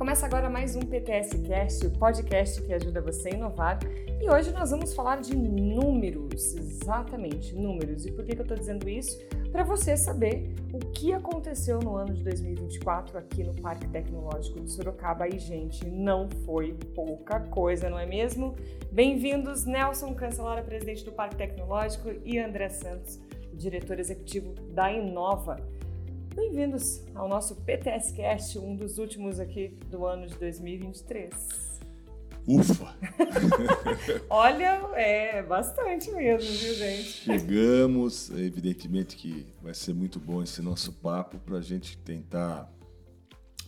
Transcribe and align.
Começa 0.00 0.24
agora 0.24 0.48
mais 0.48 0.74
um 0.74 0.80
PTS 0.80 1.36
Cast, 1.42 1.86
o 1.86 1.90
podcast 1.90 2.62
que 2.62 2.72
ajuda 2.72 3.02
você 3.02 3.28
a 3.28 3.32
inovar. 3.32 3.78
E 4.18 4.30
hoje 4.30 4.50
nós 4.50 4.70
vamos 4.70 4.94
falar 4.94 5.20
de 5.20 5.36
números, 5.36 6.54
exatamente, 6.56 7.54
números. 7.54 8.06
E 8.06 8.10
por 8.10 8.24
que, 8.24 8.34
que 8.34 8.40
eu 8.40 8.44
estou 8.44 8.56
dizendo 8.56 8.88
isso? 8.88 9.18
Para 9.52 9.62
você 9.62 9.98
saber 9.98 10.54
o 10.72 10.78
que 10.78 11.12
aconteceu 11.12 11.80
no 11.80 11.96
ano 11.96 12.14
de 12.14 12.24
2024 12.24 13.18
aqui 13.18 13.44
no 13.44 13.54
Parque 13.60 13.86
Tecnológico 13.88 14.58
de 14.60 14.70
Sorocaba. 14.70 15.28
E, 15.28 15.38
gente, 15.38 15.86
não 15.86 16.30
foi 16.46 16.72
pouca 16.94 17.38
coisa, 17.38 17.90
não 17.90 17.98
é 17.98 18.06
mesmo? 18.06 18.56
Bem-vindos, 18.90 19.66
Nelson 19.66 20.14
Cancelara, 20.14 20.62
presidente 20.62 21.04
do 21.04 21.12
Parque 21.12 21.36
Tecnológico, 21.36 22.10
e 22.24 22.38
André 22.38 22.70
Santos, 22.70 23.20
diretor 23.52 24.00
executivo 24.00 24.54
da 24.72 24.90
Inova. 24.90 25.58
Bem-vindos 26.34 27.02
ao 27.12 27.28
nosso 27.28 27.56
PTS 27.56 28.12
Cast, 28.12 28.56
um 28.56 28.76
dos 28.76 28.98
últimos 28.98 29.40
aqui 29.40 29.76
do 29.90 30.06
ano 30.06 30.28
de 30.28 30.36
2023. 30.36 31.34
Ufa! 32.46 32.96
Olha, 34.30 34.80
é 34.94 35.42
bastante 35.42 36.08
mesmo, 36.12 36.48
viu, 36.48 36.74
gente? 36.74 37.02
Chegamos, 37.04 38.30
evidentemente 38.30 39.16
que 39.16 39.44
vai 39.60 39.74
ser 39.74 39.92
muito 39.92 40.20
bom 40.20 40.40
esse 40.40 40.62
nosso 40.62 40.92
papo 40.92 41.36
para 41.40 41.58
a 41.58 41.62
gente 41.62 41.98
tentar 41.98 42.72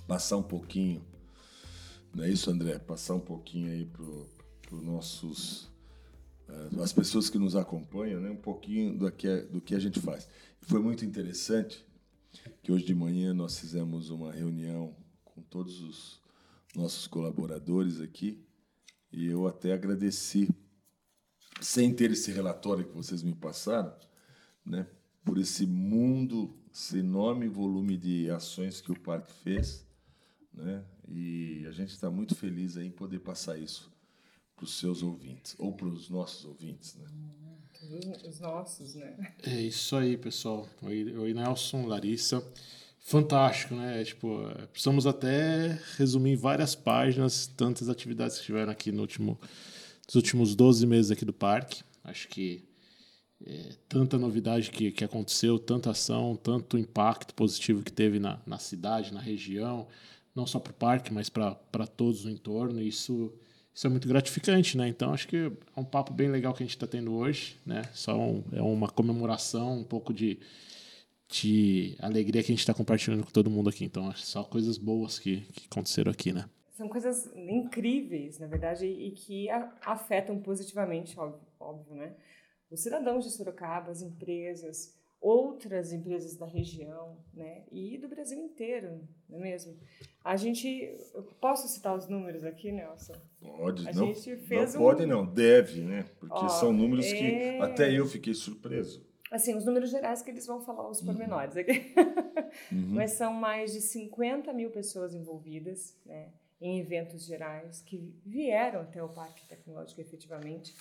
passar 0.07 0.37
um 0.37 0.43
pouquinho, 0.43 1.05
não 2.15 2.23
é 2.23 2.29
isso, 2.29 2.49
André? 2.49 2.79
Passar 2.79 3.15
um 3.15 3.21
pouquinho 3.21 3.73
aí 3.73 3.85
para 3.87 4.77
os 4.77 4.83
nossos 4.83 5.65
uh, 6.49 6.81
as 6.81 6.93
pessoas 6.93 7.29
que 7.29 7.39
nos 7.39 7.57
acompanham, 7.57 8.21
né? 8.21 8.31
Um 8.31 8.37
pouquinho 8.37 8.97
do 8.97 9.11
que 9.11 9.37
do 9.43 9.61
que 9.61 9.75
a 9.75 9.81
gente 9.81 9.99
faz. 9.99 10.29
Foi 10.61 10.81
muito 10.81 11.05
interessante 11.05 11.85
que 12.63 12.71
hoje 12.71 12.85
de 12.85 12.95
manhã 12.95 13.35
nós 13.35 13.59
fizemos 13.59 14.09
uma 14.09 14.33
reunião 14.33 14.97
com 15.25 15.43
todos 15.43 15.81
os 15.81 16.23
nossos 16.75 17.07
colaboradores 17.09 18.01
aqui 18.01 18.41
e 19.13 19.27
eu 19.27 19.47
até 19.47 19.73
agradeci, 19.73 20.49
sem 21.61 21.93
ter 21.93 22.13
esse 22.13 22.31
relatório 22.33 22.87
que 22.87 22.95
vocês 22.95 23.23
me 23.23 23.35
passaram, 23.35 23.95
né, 24.65 24.87
por 25.25 25.39
esse 25.39 25.67
mundo, 25.67 26.57
esse 26.73 26.99
enorme 26.99 27.49
volume 27.49 27.97
de 27.97 28.31
ações 28.31 28.81
que 28.81 28.93
o 28.93 28.99
parque 28.99 29.33
fez, 29.33 29.87
né, 30.53 30.85
e 31.09 31.67
a 31.67 31.73
gente 31.73 31.91
está 31.91 32.11
muito 32.11 32.35
feliz 32.35 32.77
em 32.77 32.91
poder 32.91 33.19
passar 33.19 33.59
isso 33.59 33.93
para 34.55 34.65
os 34.65 34.79
seus 34.79 35.03
ouvintes 35.03 35.57
ou 35.59 35.75
para 35.75 35.89
os 35.89 36.09
nossos 36.09 36.45
ouvintes, 36.45 36.95
né? 36.95 37.07
Os 38.29 38.41
nossos, 38.41 38.95
né? 38.95 39.35
É 39.43 39.61
isso 39.61 39.97
aí, 39.97 40.17
pessoal. 40.17 40.69
Oi, 40.83 41.35
Nelson, 41.35 41.87
Larissa. 41.87 42.43
Fantástico, 43.01 43.75
né? 43.75 44.05
Tipo, 44.05 44.49
precisamos 44.71 45.07
até 45.07 45.79
resumir 45.97 46.37
várias 46.37 46.75
páginas 46.75 47.47
tantas 47.47 47.89
atividades 47.89 48.39
que 48.39 48.45
tiveram 48.45 48.71
aqui 48.71 48.93
no 48.93 49.01
último, 49.01 49.39
nos 50.07 50.15
últimos 50.15 50.55
12 50.55 50.87
meses 50.87 51.11
aqui 51.11 51.25
do 51.25 51.33
parque. 51.33 51.83
Acho 52.05 52.29
que 52.29 52.65
é, 53.45 53.75
tanta 53.89 54.17
novidade 54.17 54.71
que, 54.71 54.93
que 54.93 55.05
aconteceu, 55.05 55.59
tanta 55.59 55.91
ação, 55.91 56.37
tanto 56.37 56.79
impacto 56.79 57.35
positivo 57.35 57.83
que 57.83 57.93
teve 57.93 58.21
na, 58.21 58.41
na 58.47 58.59
cidade, 58.59 59.13
na 59.13 59.21
região, 59.21 59.89
não 60.35 60.47
só 60.47 60.61
para 60.61 60.71
o 60.71 60.75
parque, 60.75 61.13
mas 61.13 61.29
para 61.29 61.87
todos 61.97 62.25
no 62.25 62.31
entorno. 62.31 62.81
Isso 62.81 63.33
isso 63.75 63.87
é 63.87 63.91
muito 63.91 64.07
gratificante, 64.07 64.77
né? 64.77 64.89
Então 64.89 65.13
acho 65.13 65.27
que 65.27 65.37
é 65.37 65.81
um 65.81 65.85
papo 65.85 66.13
bem 66.13 66.29
legal 66.29 66.53
que 66.53 66.63
a 66.63 66.67
gente 66.67 66.77
está 66.77 66.87
tendo 66.87 67.15
hoje, 67.15 67.59
né? 67.65 67.83
Só 67.95 68.17
um, 68.19 68.45
é 68.53 68.61
uma 68.61 68.89
comemoração, 68.89 69.79
um 69.79 69.85
pouco 69.85 70.13
de, 70.13 70.39
de 71.29 71.97
alegria 71.99 72.43
que 72.43 72.53
a 72.53 72.55
gente 72.55 72.61
está 72.61 72.75
compartilhando 72.75 73.25
com 73.25 73.31
todo 73.31 73.51
mundo 73.51 73.71
aqui. 73.71 73.85
Então 73.85 74.11
acho 74.11 74.27
só 74.27 74.45
coisas 74.45 74.77
boas 74.77 75.19
que, 75.19 75.41
que 75.53 75.67
aconteceram 75.71 76.13
aqui, 76.13 76.33
né? 76.33 76.45
São 76.73 76.89
coisas 76.89 77.31
incríveis, 77.35 78.39
na 78.39 78.47
verdade, 78.47 78.87
e 78.87 79.13
que 79.13 79.49
afetam 79.85 80.39
positivamente, 80.39 81.19
óbvio, 81.19 81.41
óbvio 81.59 81.95
né? 81.95 82.15
Os 82.71 82.81
cidadãos 82.81 83.25
de 83.25 83.31
Sorocaba, 83.31 83.91
as 83.91 84.01
empresas, 84.01 84.95
outras 85.23 85.93
empresas 85.93 86.37
da 86.37 86.45
região, 86.45 87.17
né? 87.33 87.63
E 87.71 87.97
do 87.97 88.09
Brasil 88.09 88.37
inteiro, 88.39 89.01
não 89.29 89.39
é 89.39 89.41
mesmo? 89.43 89.79
A 90.25 90.37
gente, 90.37 90.93
posso 91.41 91.69
citar 91.69 91.97
os 91.97 92.09
números 92.09 92.43
aqui, 92.43 92.73
Nelson? 92.73 93.15
Pode, 93.41 93.89
a 93.89 93.93
não, 93.93 94.07
gente 94.07 94.37
fez 94.37 94.75
não 94.75 94.81
um... 94.81 94.85
pode 94.85 95.07
não, 95.07 95.25
deve, 95.25 95.83
né? 95.83 96.05
Porque 96.19 96.35
Ó, 96.35 96.49
são 96.49 96.73
números 96.73 97.07
é... 97.07 97.17
que 97.17 97.63
até 97.63 97.97
eu 97.97 98.05
fiquei 98.07 98.35
surpreso. 98.35 99.07
Assim, 99.31 99.55
os 99.55 99.65
números 99.65 99.91
gerais 99.91 100.21
que 100.21 100.31
eles 100.31 100.45
vão 100.45 100.61
falar 100.61 100.91
os 100.91 100.99
uhum. 101.01 101.07
pormenores 101.07 101.57
aqui. 101.57 101.95
uhum. 102.71 102.89
Mas 102.89 103.13
são 103.13 103.33
mais 103.33 103.73
de 103.73 103.81
50 103.81 104.53
mil 104.53 104.71
pessoas 104.71 105.15
envolvidas, 105.15 105.97
né? 106.05 106.31
Em 106.61 106.79
eventos 106.79 107.25
gerais 107.25 107.81
que 107.81 108.15
vieram 108.27 108.81
até 108.83 109.03
o 109.03 109.09
Parque 109.09 109.47
Tecnológico 109.49 110.01
efetivamente 110.01 110.75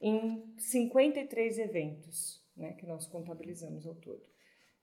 em 0.00 0.44
53 0.58 1.58
eventos, 1.58 2.43
né, 2.56 2.72
que 2.72 2.86
nós 2.86 3.06
contabilizamos 3.06 3.86
ao 3.86 3.94
todo. 3.94 4.22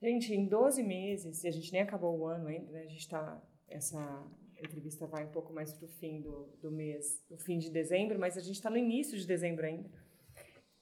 Gente, 0.01 0.33
em 0.33 0.47
12 0.47 0.83
meses, 0.83 1.43
e 1.43 1.47
a 1.47 1.51
gente 1.51 1.71
nem 1.71 1.81
acabou 1.81 2.17
o 2.17 2.27
ano 2.27 2.47
ainda, 2.47 2.71
né, 2.71 2.81
a 2.81 2.87
gente 2.87 3.01
está, 3.01 3.41
essa 3.67 4.27
entrevista 4.59 5.07
vai 5.07 5.25
um 5.25 5.31
pouco 5.31 5.53
mais 5.53 5.73
para 5.73 5.85
o 5.85 5.89
fim 5.89 6.21
do, 6.21 6.49
do 6.61 6.71
mês, 6.71 7.23
o 7.29 7.37
fim 7.37 7.57
de 7.57 7.69
dezembro, 7.69 8.19
mas 8.19 8.37
a 8.37 8.41
gente 8.41 8.55
está 8.55 8.69
no 8.69 8.77
início 8.77 9.17
de 9.17 9.25
dezembro 9.25 9.65
ainda. 9.65 9.89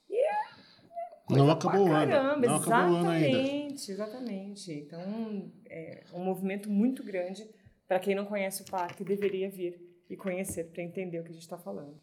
E 0.08 0.16
é, 0.16 0.38
não 1.28 1.50
acabou 1.50 1.88
o 1.88 1.92
ano. 1.92 2.12
Não 2.12 2.44
exatamente, 2.44 2.68
acabou 2.68 2.92
o 2.92 2.96
ano 2.96 3.08
ainda. 3.10 3.74
Exatamente. 3.74 4.72
Então, 4.72 5.52
é 5.68 6.04
um 6.12 6.22
movimento 6.22 6.70
muito 6.70 7.02
grande 7.02 7.48
para 7.86 7.98
quem 7.98 8.14
não 8.14 8.24
conhece 8.24 8.62
o 8.62 8.66
parque, 8.66 9.02
deveria 9.02 9.50
vir 9.50 9.80
e 10.08 10.16
conhecer 10.16 10.64
para 10.70 10.82
entender 10.82 11.18
o 11.18 11.24
que 11.24 11.30
a 11.30 11.32
gente 11.32 11.42
está 11.42 11.58
falando. 11.58 12.00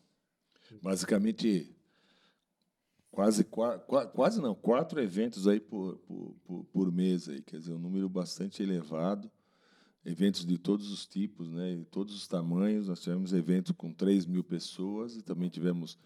Basicamente, 0.81 1.76
quase, 3.17 3.43
quase 4.13 4.39
não, 4.39 4.53
quatro 4.53 5.01
eventos 5.01 5.47
aí 5.47 5.59
por, 5.59 5.97
por, 6.45 6.65
por, 6.65 6.91
mês, 6.91 7.27
aí, 7.27 7.41
quer 7.41 7.57
dizer, 7.57 7.73
um 7.73 7.79
número 7.79 8.07
bastante 8.07 8.61
elevado. 8.61 9.31
Eventos 10.05 10.45
de 10.45 10.55
todos 10.59 10.91
os 10.91 11.07
tipos, 11.07 11.49
né, 11.49 11.77
de 11.77 11.85
todos 11.85 12.13
os 12.13 12.27
tamanhos. 12.27 12.87
Nós 12.87 13.01
tivemos 13.01 13.33
eventos 13.33 13.71
com 13.75 13.91
3 13.91 14.27
mil 14.27 14.43
pessoas 14.43 15.17
e 15.17 15.23
também 15.23 15.49
tivemos 15.49 15.97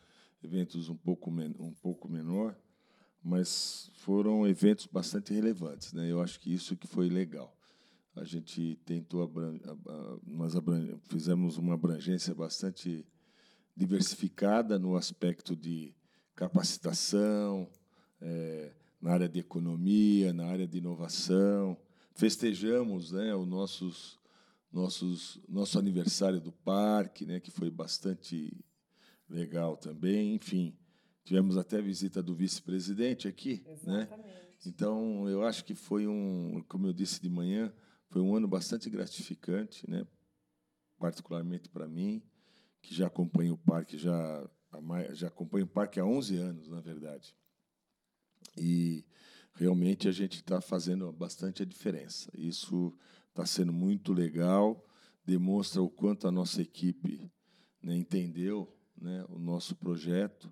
eventos 0.42 0.88
um 0.88 0.96
pouco, 0.96 1.30
um 1.30 1.74
pouco 1.82 2.08
menor, 2.08 2.58
mas 3.22 3.92
foram 3.96 4.48
eventos 4.48 4.86
bastante 4.86 5.34
relevantes. 5.34 5.92
Né? 5.92 6.10
Eu 6.10 6.22
acho 6.22 6.40
que 6.40 6.54
isso 6.54 6.78
que 6.78 6.88
foi 6.88 7.10
legal. 7.10 7.54
A 8.16 8.24
gente 8.24 8.80
tentou, 8.86 9.30
nós 10.26 10.54
fizemos 11.10 11.58
uma 11.58 11.74
abrangência 11.74 12.34
bastante 12.34 13.06
diversificada 13.76 14.80
no 14.80 14.96
aspecto 14.96 15.58
de 15.58 15.94
capacitação, 16.36 17.70
é, 18.22 18.72
na 19.02 19.12
área 19.12 19.28
de 19.28 19.40
economia, 19.40 20.32
na 20.32 20.46
área 20.46 20.68
de 20.68 20.78
inovação. 20.78 21.78
Festejamos 22.14 23.12
né, 23.12 23.34
o 23.34 23.46
nossos, 23.46 24.20
nossos, 24.72 25.40
nosso 25.48 25.80
aniversário 25.80 26.40
do 26.40 26.52
parque, 26.52 27.26
né, 27.26 27.40
que 27.40 27.50
foi 27.50 27.70
bastante 27.70 28.56
legal 29.28 29.76
também. 29.76 30.36
Enfim, 30.36 30.78
tivemos 31.24 31.58
até 31.58 31.78
a 31.78 31.82
visita 31.82 32.22
do 32.22 32.36
vice-presidente 32.36 33.28
aqui. 33.28 33.64
Né? 33.66 33.72
Exatamente. 33.74 34.28
Né? 34.28 34.42
Então, 34.66 35.28
eu 35.28 35.44
acho 35.44 35.66
que 35.66 35.74
foi 35.74 36.08
um, 36.08 36.64
como 36.68 36.86
eu 36.86 36.94
disse 36.94 37.20
de 37.20 37.30
manhã, 37.30 37.74
foi 38.10 38.22
um 38.22 38.36
ano 38.36 38.48
bastante 38.48 38.90
gratificante, 38.90 39.90
né? 39.90 40.06
particularmente 41.00 41.68
para 41.68 41.88
mim, 41.88 42.22
que 42.82 42.94
já 42.94 43.08
acompanho 43.08 43.54
o 43.54 43.58
parque 43.58 43.98
já 43.98 44.48
já 45.14 45.28
acompanho 45.28 45.66
o 45.66 45.70
parque 45.70 46.00
há 46.00 46.06
11 46.06 46.38
anos, 46.38 46.68
na 46.68 46.80
verdade. 46.80 47.36
E 48.58 49.06
realmente 49.54 50.08
a 50.08 50.12
gente 50.12 50.38
está 50.38 50.62
fazendo 50.62 51.12
bastante 51.12 51.64
a 51.64 51.66
diferença. 51.66 52.30
Isso 52.38 52.94
está 53.30 53.46
sendo 53.46 53.74
muito 53.74 54.14
legal, 54.14 54.86
demonstra 55.26 55.82
o 55.82 55.90
quanto 55.90 56.28
a 56.28 56.32
nossa 56.32 56.62
equipe 56.62 57.32
né, 57.82 57.96
entendeu 57.96 58.72
né, 59.00 59.26
o 59.30 59.40
nosso 59.40 59.76
projeto. 59.76 60.52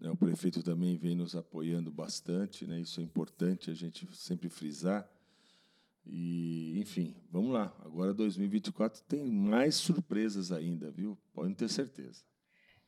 Né, 0.00 0.10
o 0.10 0.16
prefeito 0.16 0.62
também 0.62 0.96
vem 0.96 1.14
nos 1.14 1.34
apoiando 1.34 1.90
bastante, 1.90 2.66
né, 2.66 2.80
isso 2.80 3.00
é 3.00 3.02
importante 3.02 3.70
a 3.70 3.74
gente 3.74 4.06
sempre 4.16 4.48
frisar. 4.48 5.08
E, 6.06 6.78
enfim, 6.78 7.14
vamos 7.30 7.52
lá. 7.52 7.74
Agora 7.84 8.14
2024 8.14 9.02
tem 9.04 9.26
mais 9.26 9.74
surpresas 9.74 10.50
ainda, 10.50 10.90
viu? 10.90 11.18
Podem 11.34 11.54
ter 11.54 11.68
certeza. 11.68 12.22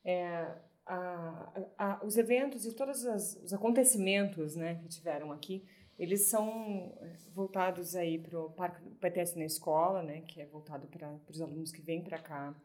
É, 0.03 0.51
a, 0.85 1.65
a, 1.77 2.05
os 2.05 2.17
eventos 2.17 2.65
e 2.65 2.73
todos 2.73 3.05
as, 3.05 3.35
os 3.43 3.53
acontecimentos 3.53 4.55
né, 4.55 4.75
que 4.75 4.87
tiveram 4.87 5.31
aqui, 5.31 5.63
eles 5.97 6.27
são 6.27 6.97
é, 6.99 7.15
voltados 7.33 7.95
aí 7.95 8.17
para 8.17 8.39
o 8.39 8.49
Parque 8.49 8.81
PTS 8.99 9.37
na 9.37 9.45
Escola, 9.45 10.01
né, 10.01 10.21
que 10.21 10.41
é 10.41 10.45
voltado 10.45 10.87
para 10.87 11.19
os 11.29 11.41
alunos 11.41 11.71
que 11.71 11.81
vêm 11.81 12.03
para 12.03 12.17
cá. 12.17 12.55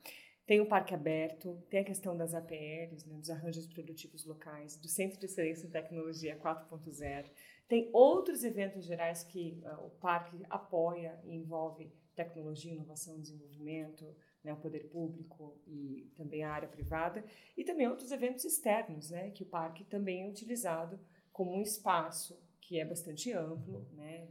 Tem 0.46 0.60
o 0.60 0.66
Parque 0.66 0.94
Aberto, 0.94 1.60
tem 1.68 1.80
a 1.80 1.84
questão 1.84 2.16
das 2.16 2.32
APLs, 2.32 3.06
né, 3.08 3.18
dos 3.18 3.30
arranjos 3.30 3.66
produtivos 3.66 4.24
locais, 4.24 4.76
do 4.76 4.88
Centro 4.88 5.18
de 5.18 5.26
Excelência 5.26 5.66
em 5.66 5.70
Tecnologia 5.70 6.38
4.0. 6.38 7.26
Tem 7.68 7.90
outros 7.92 8.44
eventos 8.44 8.84
gerais 8.84 9.24
que 9.24 9.60
uh, 9.64 9.86
o 9.86 9.90
parque 9.90 10.40
apoia 10.48 11.18
e 11.24 11.34
envolve 11.34 11.92
tecnologia, 12.14 12.72
inovação 12.72 13.20
desenvolvimento, 13.20 14.06
né, 14.46 14.52
o 14.52 14.56
poder 14.56 14.88
público 14.88 15.58
e 15.66 16.08
também 16.16 16.44
a 16.44 16.52
área 16.52 16.68
privada, 16.68 17.24
e 17.56 17.64
também 17.64 17.88
outros 17.88 18.12
eventos 18.12 18.44
externos, 18.44 19.10
né, 19.10 19.30
que 19.30 19.42
o 19.42 19.46
parque 19.46 19.84
também 19.84 20.22
é 20.22 20.28
utilizado 20.28 20.98
como 21.32 21.52
um 21.52 21.60
espaço 21.60 22.38
que 22.60 22.78
é 22.78 22.84
bastante 22.84 23.32
amplo, 23.32 23.84
né, 23.94 24.28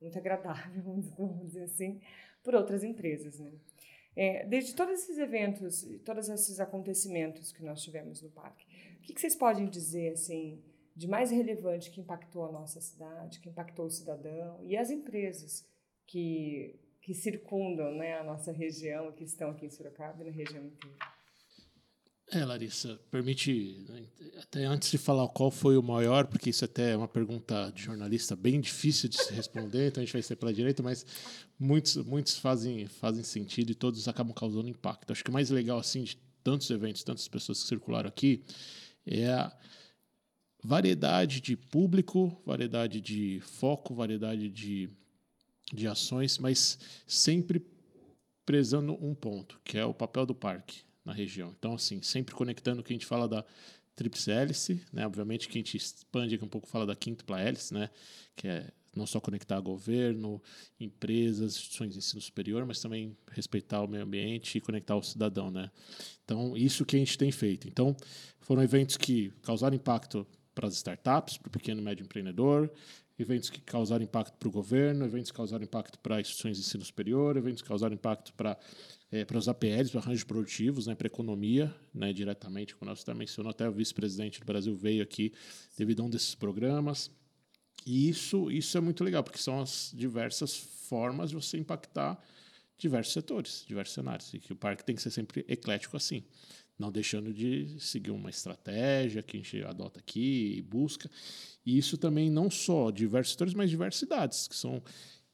muito 0.00 0.18
agradável, 0.18 0.82
vamos 1.16 1.46
dizer 1.46 1.64
assim, 1.64 2.00
por 2.42 2.54
outras 2.54 2.82
empresas. 2.82 3.38
Né. 3.38 3.52
É, 4.16 4.46
desde 4.46 4.74
todos 4.74 4.94
esses 4.94 5.18
eventos, 5.18 5.86
todos 6.02 6.30
esses 6.30 6.58
acontecimentos 6.58 7.52
que 7.52 7.62
nós 7.62 7.82
tivemos 7.82 8.22
no 8.22 8.30
parque, 8.30 8.66
o 8.96 9.02
que, 9.02 9.12
que 9.12 9.20
vocês 9.20 9.36
podem 9.36 9.68
dizer 9.68 10.14
assim 10.14 10.62
de 10.96 11.06
mais 11.06 11.30
relevante 11.30 11.90
que 11.90 12.00
impactou 12.00 12.46
a 12.46 12.52
nossa 12.52 12.80
cidade, 12.80 13.40
que 13.40 13.48
impactou 13.48 13.86
o 13.86 13.90
cidadão 13.90 14.62
e 14.62 14.76
as 14.76 14.90
empresas 14.90 15.66
que, 16.06 16.78
que 17.02 17.12
circundam 17.12 17.92
né, 17.96 18.18
a 18.18 18.24
nossa 18.24 18.52
região, 18.52 19.12
que 19.12 19.24
estão 19.24 19.50
aqui 19.50 19.66
em 19.66 19.70
Sorocaba 19.70 20.22
e 20.22 20.26
na 20.26 20.30
região 20.30 20.64
inteira. 20.64 20.96
É, 22.30 22.44
Larissa, 22.44 22.98
permite, 23.10 23.84
né, 23.88 24.06
até 24.40 24.64
antes 24.64 24.90
de 24.90 24.96
falar 24.96 25.28
qual 25.28 25.50
foi 25.50 25.76
o 25.76 25.82
maior, 25.82 26.26
porque 26.26 26.48
isso 26.48 26.64
até 26.64 26.92
é 26.92 26.96
uma 26.96 27.08
pergunta 27.08 27.70
de 27.74 27.82
jornalista 27.82 28.34
bem 28.34 28.58
difícil 28.60 29.08
de 29.08 29.18
se 29.18 29.34
responder, 29.34 29.88
então 29.88 30.00
a 30.00 30.06
gente 30.06 30.14
vai 30.14 30.22
ser 30.22 30.36
pela 30.36 30.54
direita, 30.54 30.82
mas 30.82 31.04
muitos, 31.58 31.96
muitos 31.96 32.38
fazem, 32.38 32.86
fazem 32.86 33.24
sentido 33.24 33.72
e 33.72 33.74
todos 33.74 34.08
acabam 34.08 34.32
causando 34.32 34.68
impacto. 34.68 35.12
Acho 35.12 35.24
que 35.24 35.28
o 35.30 35.32
mais 35.32 35.50
legal, 35.50 35.78
assim, 35.78 36.04
de 36.04 36.16
tantos 36.42 36.70
eventos, 36.70 37.02
tantas 37.02 37.28
pessoas 37.28 37.62
que 37.62 37.68
circularam 37.68 38.08
aqui, 38.08 38.44
é 39.04 39.28
a 39.28 39.54
variedade 40.62 41.40
de 41.40 41.56
público, 41.56 42.40
variedade 42.46 43.00
de 43.00 43.40
foco, 43.40 43.94
variedade 43.94 44.48
de, 44.48 44.88
de 45.72 45.88
ações, 45.88 46.38
mas 46.38 46.78
sempre 47.06 47.64
prezando 48.44 48.92
um 49.04 49.14
ponto, 49.14 49.60
que 49.64 49.78
é 49.78 49.84
o 49.84 49.94
papel 49.94 50.26
do 50.26 50.34
parque 50.34 50.82
na 51.04 51.12
região. 51.12 51.54
Então, 51.58 51.74
assim, 51.74 52.02
sempre 52.02 52.34
conectando 52.34 52.80
o 52.80 52.84
que 52.84 52.92
a 52.92 52.96
gente 52.96 53.06
fala 53.06 53.28
da 53.28 53.44
tríplice 53.94 54.30
hélice, 54.30 54.82
né? 54.92 55.06
Obviamente 55.06 55.48
que 55.48 55.58
a 55.58 55.60
gente 55.60 55.76
expande 55.76 56.34
aqui 56.34 56.44
um 56.44 56.48
pouco, 56.48 56.66
fala 56.66 56.86
da 56.86 56.96
quíntupla 56.96 57.40
hélice, 57.40 57.72
né? 57.72 57.90
Que 58.36 58.48
é 58.48 58.70
não 58.94 59.06
só 59.06 59.20
conectar 59.20 59.58
governo, 59.60 60.42
empresas, 60.78 61.54
instituições 61.54 61.92
de 61.92 61.98
ensino 61.98 62.20
superior, 62.20 62.66
mas 62.66 62.80
também 62.80 63.16
respeitar 63.30 63.82
o 63.82 63.88
meio 63.88 64.02
ambiente 64.02 64.58
e 64.58 64.60
conectar 64.60 64.96
o 64.96 65.02
cidadão, 65.02 65.50
né? 65.50 65.70
Então, 66.24 66.56
isso 66.56 66.84
que 66.84 66.96
a 66.96 66.98
gente 66.98 67.16
tem 67.16 67.32
feito. 67.32 67.66
Então, 67.68 67.96
foram 68.40 68.62
eventos 68.62 68.96
que 68.96 69.32
causaram 69.42 69.74
impacto 69.74 70.26
para 70.54 70.68
as 70.68 70.74
startups, 70.74 71.38
para 71.38 71.48
o 71.48 71.50
pequeno 71.50 71.80
e 71.80 71.84
médio 71.84 72.04
empreendedor, 72.04 72.70
eventos 73.22 73.50
que 73.50 73.60
causaram 73.60 74.04
impacto 74.04 74.36
para 74.38 74.48
o 74.48 74.52
governo, 74.52 75.04
eventos 75.04 75.30
que 75.30 75.36
causaram 75.36 75.64
impacto 75.64 75.98
para 75.98 76.20
instituições 76.20 76.56
de 76.56 76.62
ensino 76.62 76.84
superior, 76.84 77.36
eventos 77.36 77.62
que 77.62 77.68
causaram 77.68 77.94
impacto 77.94 78.32
para 78.34 78.58
é, 79.10 79.26
para 79.26 79.36
os 79.36 79.46
APLs, 79.46 79.90
para 79.90 80.00
arranjos 80.00 80.24
produtivos, 80.24 80.86
né, 80.86 80.94
para 80.94 81.06
a 81.06 81.10
economia, 81.10 81.72
né, 81.92 82.14
diretamente, 82.14 82.74
como 82.74 82.96
você 82.96 83.12
mencionou, 83.12 83.50
até 83.50 83.68
o 83.68 83.72
vice-presidente 83.72 84.40
do 84.40 84.46
Brasil 84.46 84.74
veio 84.74 85.02
aqui 85.02 85.34
devido 85.76 86.00
a 86.00 86.06
um 86.06 86.08
desses 86.08 86.34
programas. 86.34 87.10
E 87.84 88.08
isso, 88.08 88.50
isso 88.50 88.78
é 88.78 88.80
muito 88.80 89.04
legal, 89.04 89.22
porque 89.22 89.38
são 89.38 89.60
as 89.60 89.92
diversas 89.94 90.56
formas 90.56 91.28
de 91.28 91.36
você 91.36 91.58
impactar 91.58 92.18
diversos 92.78 93.12
setores, 93.12 93.64
diversos 93.68 93.94
cenários, 93.94 94.32
e 94.32 94.38
que 94.38 94.52
o 94.52 94.56
parque 94.56 94.82
tem 94.82 94.96
que 94.96 95.02
ser 95.02 95.10
sempre 95.10 95.44
eclético 95.46 95.94
assim 95.94 96.24
não 96.78 96.90
deixando 96.90 97.32
de 97.32 97.78
seguir 97.78 98.10
uma 98.10 98.30
estratégia 98.30 99.22
que 99.22 99.36
a 99.36 99.40
gente 99.40 99.62
adota 99.62 100.00
aqui 100.00 100.54
e 100.56 100.62
busca. 100.62 101.10
E 101.64 101.78
isso 101.78 101.96
também 101.96 102.30
não 102.30 102.50
só 102.50 102.90
diversos 102.90 103.32
setores, 103.32 103.54
mas 103.54 103.70
diversas 103.70 104.00
cidades, 104.00 104.48
que 104.48 104.56
são 104.56 104.82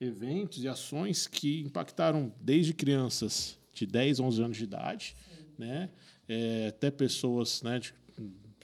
eventos 0.01 0.63
e 0.63 0.69
ações 0.69 1.27
que 1.27 1.61
impactaram 1.63 2.33
desde 2.41 2.73
crianças 2.73 3.59
de 3.73 3.87
10, 3.87 4.21
11 4.21 4.43
anos 4.43 4.57
de 4.57 4.65
idade, 4.65 5.17
né, 5.57 5.91
é, 6.29 6.69
até 6.69 6.91
pessoas 6.91 7.63
né, 7.63 7.79
de 7.79 7.95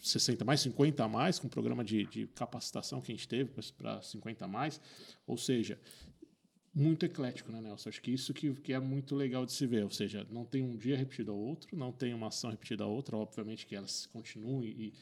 60 0.00 0.44
mais, 0.44 0.60
50 0.60 1.02
a 1.02 1.08
mais, 1.08 1.38
com 1.38 1.46
um 1.46 1.50
programa 1.50 1.82
de, 1.82 2.04
de 2.06 2.26
capacitação 2.28 3.00
que 3.00 3.10
a 3.10 3.14
gente 3.14 3.26
teve 3.26 3.50
para 3.76 4.02
50 4.02 4.44
a 4.44 4.48
mais. 4.48 4.80
Ou 5.26 5.36
seja, 5.36 5.78
muito 6.74 7.06
eclético, 7.06 7.52
né, 7.52 7.60
Nelson? 7.60 7.88
Acho 7.88 8.02
que 8.02 8.10
isso 8.10 8.34
que, 8.34 8.52
que 8.54 8.72
é 8.72 8.80
muito 8.80 9.14
legal 9.14 9.46
de 9.46 9.52
se 9.52 9.66
ver. 9.66 9.84
Ou 9.84 9.90
seja, 9.90 10.26
não 10.30 10.44
tem 10.44 10.62
um 10.62 10.76
dia 10.76 10.96
repetido 10.96 11.30
ao 11.30 11.38
outro, 11.38 11.76
não 11.76 11.92
tem 11.92 12.12
uma 12.12 12.28
ação 12.28 12.50
repetida 12.50 12.84
a 12.84 12.86
outra. 12.86 13.16
Obviamente 13.16 13.66
que 13.66 13.76
elas 13.76 14.06
continuam 14.06 14.64
e, 14.64 14.92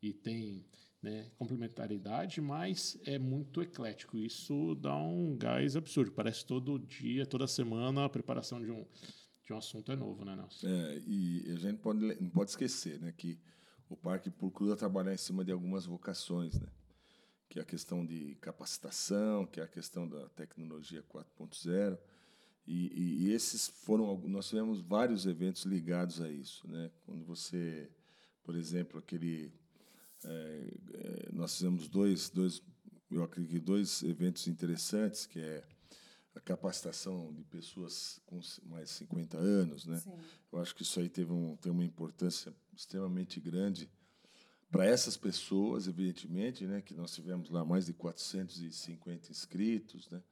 e 0.00 0.12
tem 0.12 0.64
né, 1.02 1.30
complementaridade, 1.36 2.40
mas 2.40 2.98
é 3.04 3.18
muito 3.18 3.60
eclético. 3.60 4.16
Isso 4.18 4.74
dá 4.76 4.96
um 4.96 5.36
gás 5.36 5.76
absurdo. 5.76 6.12
Parece 6.12 6.46
todo 6.46 6.78
dia, 6.78 7.26
toda 7.26 7.46
semana, 7.46 8.04
a 8.04 8.08
preparação 8.08 8.62
de 8.62 8.70
um, 8.70 8.86
de 9.44 9.52
um 9.52 9.56
assunto 9.56 9.90
é 9.90 9.96
novo, 9.96 10.24
né, 10.24 10.36
Nelson? 10.36 10.68
É, 10.68 11.02
e 11.06 11.44
a 11.52 11.56
gente 11.56 11.78
pode, 11.78 12.00
não 12.20 12.30
pode 12.30 12.50
esquecer 12.50 13.00
né, 13.00 13.12
que 13.16 13.38
o 13.88 13.96
parque 13.96 14.30
procura 14.30 14.76
trabalhar 14.76 15.14
em 15.14 15.18
cima 15.18 15.44
de 15.44 15.52
algumas 15.52 15.86
vocações, 15.86 16.58
né? 16.58 16.68
Que 17.48 17.58
é 17.58 17.62
a 17.62 17.64
questão 17.64 18.04
de 18.04 18.34
capacitação, 18.36 19.46
que 19.46 19.60
é 19.60 19.62
a 19.62 19.68
questão 19.68 20.08
da 20.08 20.28
tecnologia 20.30 21.02
4.0. 21.02 21.98
E, 22.66 23.26
e, 23.26 23.32
esses 23.32 23.68
foram 23.68 24.18
nós 24.26 24.48
tivemos 24.48 24.80
vários 24.80 25.24
eventos 25.24 25.64
ligados 25.64 26.20
a 26.20 26.28
isso, 26.28 26.66
né? 26.66 26.90
Quando 27.04 27.24
você, 27.24 27.88
por 28.42 28.56
exemplo, 28.56 28.98
aquele 28.98 29.52
é, 30.24 31.30
nós 31.32 31.54
fizemos 31.56 31.88
dois, 31.88 32.28
dois, 32.30 32.62
eu 33.10 33.22
acredito 33.22 33.64
dois 33.64 34.02
eventos 34.02 34.48
interessantes, 34.48 35.26
que 35.26 35.38
é 35.38 35.64
a 36.34 36.40
capacitação 36.40 37.32
de 37.32 37.44
pessoas 37.44 38.20
com 38.26 38.40
mais 38.64 38.88
de 38.88 38.94
50 38.96 39.38
anos, 39.38 39.86
né? 39.86 39.98
Sim. 39.98 40.12
Eu 40.52 40.58
acho 40.60 40.74
que 40.74 40.82
isso 40.82 40.98
aí 41.00 41.08
teve 41.08 41.32
um, 41.32 41.56
tem 41.56 41.72
uma 41.72 41.84
importância 41.84 42.54
extremamente 42.74 43.40
grande 43.40 43.88
para 44.76 44.84
essas 44.84 45.16
pessoas, 45.16 45.88
evidentemente, 45.88 46.66
né, 46.66 46.82
que 46.82 46.92
nós 46.92 47.14
tivemos 47.14 47.48
lá 47.48 47.64
mais 47.64 47.86
de 47.86 47.94
450 47.94 49.30
inscritos, 49.32 50.06
né, 50.10 50.22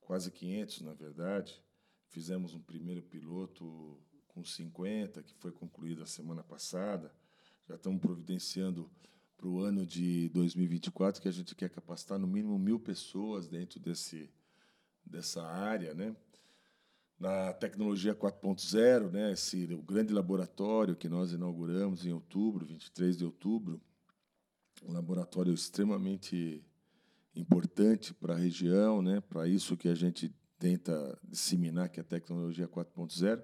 quase 0.00 0.30
500, 0.30 0.82
na 0.82 0.94
verdade. 0.94 1.60
Fizemos 2.06 2.54
um 2.54 2.60
primeiro 2.60 3.02
piloto 3.02 4.00
com 4.28 4.44
50, 4.44 5.20
que 5.20 5.34
foi 5.34 5.50
concluído 5.50 6.00
a 6.00 6.06
semana 6.06 6.44
passada. 6.44 7.12
Já 7.68 7.74
estamos 7.74 8.00
providenciando 8.00 8.88
para 9.36 9.48
o 9.48 9.58
ano 9.58 9.84
de 9.84 10.28
2024 10.28 11.20
que 11.20 11.26
a 11.26 11.32
gente 11.32 11.52
quer 11.56 11.68
capacitar 11.68 12.20
no 12.20 12.28
mínimo 12.28 12.56
mil 12.60 12.78
pessoas 12.78 13.48
dentro 13.48 13.80
desse, 13.80 14.30
dessa 15.04 15.42
área, 15.44 15.92
né? 15.92 16.14
Na 17.18 17.52
tecnologia 17.54 18.14
4.0, 18.14 19.10
né, 19.10 19.32
esse 19.32 19.72
o 19.72 19.82
grande 19.82 20.12
laboratório 20.12 20.94
que 20.94 21.08
nós 21.08 21.32
inauguramos 21.32 22.04
em 22.04 22.12
outubro, 22.12 22.66
23 22.66 23.16
de 23.16 23.24
outubro, 23.24 23.80
um 24.84 24.92
laboratório 24.92 25.52
extremamente 25.52 26.62
importante 27.34 28.12
para 28.12 28.34
a 28.34 28.36
região, 28.36 29.00
né, 29.00 29.20
para 29.20 29.48
isso 29.48 29.76
que 29.76 29.88
a 29.88 29.94
gente 29.94 30.34
tenta 30.58 31.18
disseminar 31.24 31.88
que 31.88 32.00
é 32.00 32.02
a 32.02 32.04
tecnologia 32.04 32.68
4.0. 32.68 33.42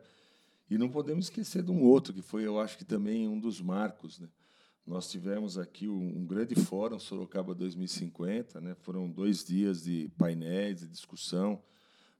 E 0.68 0.78
não 0.78 0.88
podemos 0.88 1.26
esquecer 1.26 1.62
de 1.62 1.70
um 1.70 1.82
outro 1.82 2.14
que 2.14 2.23
foi, 2.23 2.46
eu 2.46 2.58
acho 2.58 2.78
que 2.78 2.85
também 2.85 3.28
um 3.28 3.38
dos 3.38 3.61
marcos, 3.61 4.18
né? 4.18 4.28
Nós 4.87 5.08
tivemos 5.08 5.58
aqui 5.58 5.87
um 5.87 6.26
grande 6.26 6.56
fórum 6.56 6.99
Sorocaba 6.99 7.54
2050, 7.54 8.61
né? 8.61 8.75
Foram 8.75 9.08
dois 9.08 9.44
dias 9.44 9.85
de 9.85 10.11
painéis, 10.16 10.80
de 10.80 10.88
discussão 10.88 11.62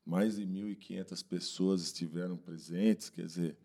mais 0.05 0.37
de 0.37 0.47
1.500 0.47 1.25
pessoas 1.25 1.83
estiveram 1.83 2.37
presentes, 2.37 3.09
quer 3.09 3.27
dizer, 3.27 3.57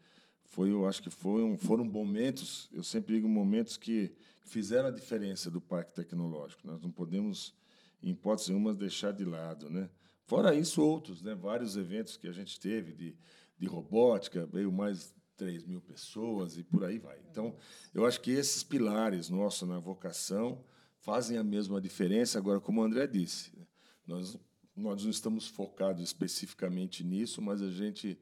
foi, 0.45 0.71
eu 0.71 0.87
acho 0.87 1.01
que 1.01 1.09
foram, 1.09 1.57
foram 1.57 1.83
momentos, 1.83 2.69
eu 2.71 2.83
sempre 2.83 3.15
digo 3.15 3.27
momentos 3.27 3.75
que 3.75 4.13
fizeram 4.41 4.87
a 4.87 4.91
diferença 4.91 5.51
do 5.51 5.59
Parque 5.59 5.93
Tecnológico. 5.93 6.65
Nós 6.65 6.81
não 6.81 6.89
podemos, 6.89 7.53
em 8.01 8.11
hipótese 8.11 8.51
nenhuma, 8.51 8.73
deixar 8.73 9.11
de 9.11 9.25
lado. 9.25 9.69
Né? 9.69 9.89
Fora 10.25 10.55
isso, 10.55 10.81
outros, 10.81 11.21
né? 11.21 11.35
vários 11.35 11.75
eventos 11.75 12.15
que 12.15 12.27
a 12.27 12.31
gente 12.31 12.59
teve 12.59 12.93
de, 12.93 13.17
de 13.57 13.67
robótica, 13.67 14.45
veio 14.45 14.71
mais 14.71 15.13
3 15.35 15.65
mil 15.65 15.81
pessoas 15.81 16.57
e 16.57 16.63
por 16.63 16.83
aí 16.83 16.97
vai. 16.97 17.19
Então, 17.29 17.55
eu 17.93 18.05
acho 18.05 18.21
que 18.21 18.31
esses 18.31 18.63
pilares 18.63 19.29
nossos 19.29 19.67
na 19.67 19.79
vocação 19.79 20.63
fazem 20.99 21.37
a 21.37 21.43
mesma 21.43 21.79
diferença. 21.79 22.39
Agora, 22.39 22.59
como 22.59 22.81
o 22.81 22.83
André 22.83 23.05
disse, 23.05 23.55
né? 23.55 23.65
nós 24.05 24.37
nós 24.77 25.03
não 25.03 25.09
estamos 25.09 25.47
focados 25.47 26.03
especificamente 26.03 27.03
nisso, 27.03 27.41
mas 27.41 27.61
a 27.61 27.69
gente 27.69 28.17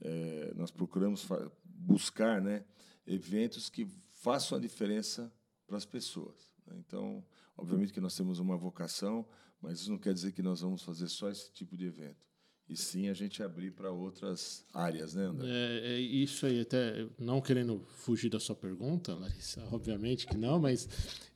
é, 0.00 0.52
nós 0.56 0.70
procuramos 0.70 1.26
buscar 1.64 2.40
né, 2.40 2.64
eventos 3.06 3.70
que 3.70 3.86
façam 4.12 4.58
a 4.58 4.60
diferença 4.60 5.32
para 5.66 5.76
as 5.76 5.84
pessoas. 5.84 6.50
Né? 6.66 6.76
Então, 6.78 7.24
obviamente 7.56 7.92
que 7.92 8.00
nós 8.00 8.16
temos 8.16 8.38
uma 8.38 8.56
vocação, 8.56 9.26
mas 9.60 9.80
isso 9.80 9.90
não 9.90 9.98
quer 9.98 10.12
dizer 10.12 10.32
que 10.32 10.42
nós 10.42 10.60
vamos 10.60 10.82
fazer 10.82 11.08
só 11.08 11.30
esse 11.30 11.52
tipo 11.52 11.76
de 11.76 11.86
evento 11.86 12.30
e 12.70 12.76
sim 12.76 13.08
a 13.08 13.12
gente 13.12 13.42
abrir 13.42 13.72
para 13.72 13.90
outras 13.90 14.64
áreas, 14.72 15.14
né, 15.14 15.24
André? 15.24 15.48
É, 15.48 15.94
é, 15.94 16.00
isso 16.00 16.46
aí, 16.46 16.60
até 16.60 17.04
não 17.18 17.40
querendo 17.40 17.84
fugir 17.96 18.30
da 18.30 18.38
sua 18.38 18.54
pergunta, 18.54 19.12
Larissa, 19.12 19.66
obviamente 19.72 20.24
que 20.24 20.36
não, 20.36 20.60
mas 20.60 20.88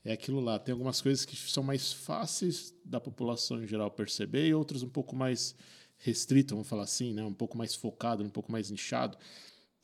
é 0.05 0.13
aquilo 0.13 0.41
lá. 0.41 0.59
Tem 0.59 0.73
algumas 0.73 1.01
coisas 1.01 1.25
que 1.25 1.37
são 1.37 1.63
mais 1.63 1.93
fáceis 1.93 2.75
da 2.85 3.01
população 3.01 3.63
em 3.63 3.67
geral 3.67 3.91
perceber 3.91 4.47
e 4.47 4.55
outras 4.55 4.83
um 4.83 4.89
pouco 4.89 5.17
mais 5.17 5.55
restrito, 5.99 6.55
vamos 6.55 6.69
falar 6.69 6.83
assim, 6.83 7.15
né? 7.15 7.23
um 7.23 7.33
pouco 7.33 7.57
mais 7.57 7.75
focado, 7.75 8.23
um 8.23 8.29
pouco 8.29 8.53
mais 8.53 8.71
nichado. 8.71 9.17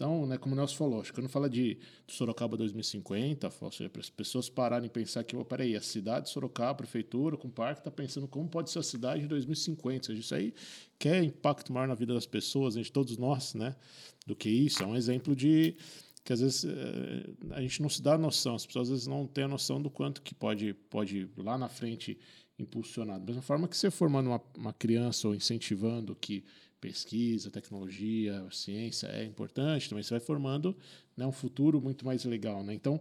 Então, 0.01 0.25
né, 0.25 0.39
como 0.39 0.55
o 0.55 0.57
Nelson 0.57 0.77
falou, 0.77 1.03
acho 1.03 1.13
que 1.13 1.21
quando 1.21 1.29
fala 1.29 1.49
de, 1.49 1.79
de 2.07 2.15
Sorocaba 2.15 2.57
2050, 2.57 3.53
ou 3.61 3.71
seja, 3.71 3.91
para 3.91 4.01
as 4.01 4.09
pessoas 4.09 4.49
pararem 4.49 4.87
e 4.87 4.91
pensar 4.91 5.23
que, 5.25 5.37
oh, 5.37 5.45
peraí, 5.45 5.77
a 5.77 5.83
cidade 5.83 6.25
de 6.25 6.31
Sorocaba, 6.31 6.71
a 6.71 6.75
prefeitura, 6.75 7.37
com 7.37 7.49
o 7.49 7.51
parque, 7.51 7.81
está 7.81 7.91
pensando 7.91 8.27
como 8.27 8.49
pode 8.49 8.71
ser 8.71 8.79
a 8.79 8.83
cidade 8.83 9.21
de 9.21 9.29
2050. 9.29 9.97
Ou 9.97 10.03
seja, 10.07 10.21
isso 10.21 10.35
aí 10.35 10.55
quer 10.99 11.23
impacto 11.23 11.71
maior 11.71 11.87
na 11.87 11.95
vida 11.95 12.15
das 12.15 12.25
pessoas, 12.25 12.77
de 12.77 12.91
todos 12.91 13.19
nós, 13.19 13.53
né? 13.53 13.77
Do 14.27 14.35
que 14.35 14.49
isso. 14.49 14.83
É 14.83 14.87
um 14.87 14.97
exemplo 14.97 15.37
de 15.37 15.77
que 16.25 16.33
às 16.33 16.41
vezes 16.41 16.65
eh, 16.65 17.31
a 17.51 17.61
gente 17.63 17.83
não 17.83 17.89
se 17.89 18.03
dá 18.03 18.19
noção, 18.19 18.55
as 18.55 18.67
pessoas 18.67 18.89
às 18.89 18.91
vezes 18.91 19.07
não 19.07 19.27
têm 19.27 19.45
a 19.45 19.49
noção 19.49 19.81
do 19.81 19.91
quanto 19.91 20.23
que 20.23 20.35
pode, 20.35 20.75
pode 20.89 21.29
lá 21.37 21.57
na 21.57 21.69
frente 21.69 22.19
impulsionar. 22.59 23.19
Da 23.19 23.27
mesma 23.27 23.43
forma 23.43 23.67
que 23.67 23.77
você 23.77 23.91
formando 23.91 24.29
uma, 24.29 24.43
uma 24.57 24.73
criança 24.73 25.29
ou 25.29 25.35
incentivando 25.35 26.15
que 26.15 26.45
pesquisa, 26.81 27.51
tecnologia, 27.51 28.47
ciência 28.51 29.07
é 29.09 29.25
importante, 29.25 29.89
também 29.89 30.03
você 30.03 30.15
vai 30.15 30.21
formando 30.21 30.77
né, 31.17 31.27
um 31.27 31.33
futuro 31.33 31.81
muito 31.81 32.05
mais 32.05 32.25
legal. 32.25 32.63
Né? 32.63 32.75
Então, 32.75 33.01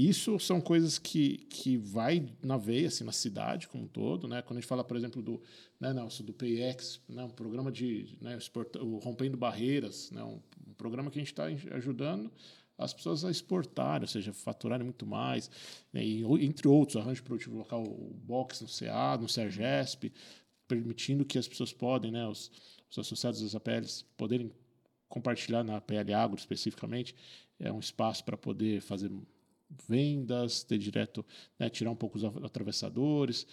isso 0.00 0.38
são 0.38 0.60
coisas 0.60 0.96
que, 0.96 1.38
que 1.50 1.76
vai 1.76 2.24
na 2.40 2.56
veia, 2.56 2.86
assim, 2.86 3.02
na 3.02 3.10
cidade 3.10 3.66
como 3.66 3.82
um 3.82 3.88
todo. 3.88 4.28
Né? 4.28 4.40
Quando 4.42 4.58
a 4.58 4.60
gente 4.60 4.68
fala, 4.68 4.84
por 4.84 4.96
exemplo, 4.96 5.20
do, 5.20 5.42
né, 5.80 5.92
Nelson, 5.92 6.22
do 6.22 6.32
PX, 6.32 7.00
né, 7.08 7.24
um 7.24 7.30
programa 7.30 7.72
de 7.72 8.16
né, 8.20 8.38
o 8.80 8.98
Rompendo 8.98 9.36
Barreiras, 9.36 10.12
né, 10.12 10.22
um, 10.22 10.40
um 10.68 10.72
programa 10.74 11.10
que 11.10 11.18
a 11.18 11.20
gente 11.20 11.32
está 11.32 11.46
ajudando 11.74 12.30
as 12.78 12.94
pessoas 12.94 13.24
a 13.24 13.30
exportarem, 13.32 14.02
ou 14.02 14.08
seja, 14.08 14.32
faturarem 14.32 14.84
muito 14.84 15.04
mais, 15.04 15.50
né, 15.92 16.04
e, 16.04 16.22
entre 16.44 16.68
outros, 16.68 16.96
arranjo 16.96 17.24
produtivo 17.24 17.58
local, 17.58 17.82
o 17.82 18.14
Box 18.22 18.62
no 18.62 18.68
CA, 18.68 19.18
no 19.20 19.28
CERGESP, 19.28 20.12
permitindo 20.68 21.24
que 21.24 21.38
as 21.38 21.48
pessoas 21.48 21.72
podem, 21.72 22.12
né, 22.12 22.24
os, 22.24 22.52
os 22.88 22.98
associados 23.00 23.42
das 23.42 23.52
APLs 23.52 24.04
poderem 24.16 24.52
compartilhar 25.08 25.64
na 25.64 25.78
APL 25.78 26.14
Agro 26.14 26.38
especificamente, 26.38 27.16
é 27.58 27.72
um 27.72 27.80
espaço 27.80 28.24
para 28.24 28.36
poder 28.36 28.80
fazer 28.80 29.10
vendas, 29.86 30.62
ter 30.62 30.78
direto, 30.78 31.24
né, 31.58 31.68
tirar 31.68 31.90
um 31.90 31.96
pouco 31.96 32.16
os 32.18 32.24
atravessadores. 32.24 33.46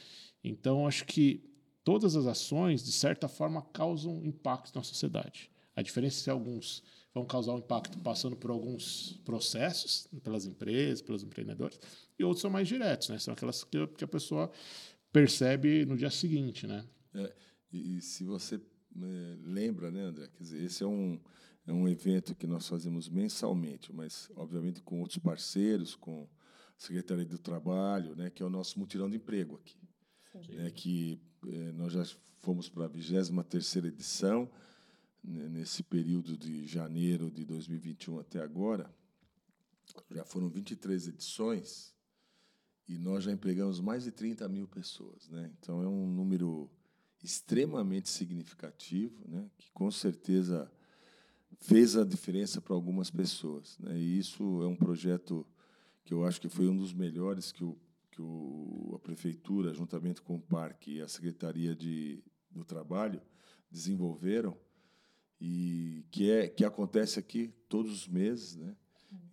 Então, 0.43 0.87
acho 0.87 1.05
que 1.05 1.43
todas 1.83 2.15
as 2.15 2.25
ações, 2.25 2.83
de 2.83 2.91
certa 2.91 3.27
forma, 3.27 3.61
causam 3.73 4.25
impacto 4.25 4.75
na 4.75 4.83
sociedade. 4.83 5.49
A 5.75 5.81
diferença 5.81 6.21
é 6.21 6.23
que 6.25 6.29
alguns 6.29 6.83
vão 7.13 7.25
causar 7.25 7.53
um 7.53 7.59
impacto 7.59 7.97
passando 7.99 8.35
por 8.35 8.51
alguns 8.51 9.19
processos, 9.23 10.07
pelas 10.21 10.45
empresas, 10.45 11.01
pelos 11.01 11.23
empreendedores, 11.23 11.79
e 12.19 12.23
outros 12.23 12.41
são 12.41 12.51
mais 12.51 12.67
diretos, 12.67 13.09
né? 13.09 13.17
São 13.19 13.33
aquelas 13.33 13.63
que, 13.63 13.87
que 13.87 14.03
a 14.03 14.07
pessoa 14.07 14.51
percebe 15.11 15.85
no 15.85 15.95
dia 15.95 16.09
seguinte, 16.09 16.67
né? 16.67 16.85
É, 17.13 17.33
e 17.71 18.01
se 18.01 18.25
você 18.25 18.55
é, 18.55 19.37
lembra, 19.43 19.91
né, 19.91 20.01
André? 20.01 20.27
Quer 20.27 20.43
dizer, 20.43 20.63
esse 20.63 20.83
é 20.83 20.87
um, 20.87 21.19
é 21.67 21.73
um 21.73 21.87
evento 21.87 22.35
que 22.35 22.45
nós 22.45 22.67
fazemos 22.67 23.09
mensalmente, 23.09 23.91
mas, 23.91 24.29
obviamente, 24.35 24.81
com 24.81 24.99
outros 24.99 25.17
parceiros, 25.17 25.95
com 25.95 26.23
a 26.23 26.79
Secretaria 26.79 27.25
do 27.25 27.39
Trabalho, 27.39 28.15
né, 28.15 28.29
que 28.29 28.43
é 28.43 28.45
o 28.45 28.49
nosso 28.49 28.77
mutirão 28.79 29.09
de 29.09 29.17
emprego 29.17 29.55
aqui. 29.55 29.77
Né, 30.53 30.69
que 30.69 31.19
é, 31.47 31.71
nós 31.71 31.93
já 31.93 32.03
fomos 32.41 32.69
para 32.69 32.85
a 32.85 32.87
23 32.87 33.85
edição, 33.85 34.51
né, 35.23 35.47
nesse 35.49 35.81
período 35.81 36.37
de 36.37 36.67
janeiro 36.67 37.31
de 37.31 37.43
2021 37.45 38.19
até 38.19 38.41
agora, 38.41 38.93
já 40.11 40.25
foram 40.25 40.49
23 40.49 41.07
edições 41.07 41.95
e 42.87 42.99
nós 42.99 43.23
já 43.23 43.31
empregamos 43.31 43.79
mais 43.79 44.03
de 44.03 44.11
30 44.11 44.47
mil 44.49 44.67
pessoas. 44.67 45.27
Né? 45.29 45.51
Então, 45.57 45.81
é 45.81 45.87
um 45.87 46.05
número 46.05 46.69
extremamente 47.23 48.09
significativo, 48.09 49.27
né, 49.27 49.49
que 49.57 49.71
com 49.71 49.89
certeza 49.89 50.71
fez 51.59 51.95
a 51.95 52.03
diferença 52.03 52.61
para 52.61 52.73
algumas 52.73 53.09
pessoas. 53.09 53.77
Né, 53.79 53.97
e 53.97 54.19
isso 54.19 54.61
é 54.61 54.67
um 54.67 54.75
projeto 54.75 55.45
que 56.03 56.13
eu 56.13 56.25
acho 56.25 56.39
que 56.39 56.49
foi 56.49 56.67
um 56.67 56.77
dos 56.77 56.93
melhores 56.93 57.51
que, 57.51 57.63
o, 57.63 57.77
que 58.11 58.21
o, 58.21 58.93
a 58.95 58.99
Prefeitura, 58.99 59.73
juntamente 59.73 60.21
com 60.21 60.35
o 60.35 60.41
Parque 60.41 60.97
e 60.97 61.01
a 61.01 61.07
Secretaria 61.07 61.75
de, 61.75 62.23
do 62.51 62.63
Trabalho, 62.63 63.21
desenvolveram 63.71 64.55
e 65.39 66.05
que, 66.11 66.29
é, 66.29 66.47
que 66.47 66.63
acontece 66.63 67.19
aqui 67.19 67.53
todos 67.67 67.91
os 67.91 68.07
meses. 68.07 68.55
Né? 68.55 68.75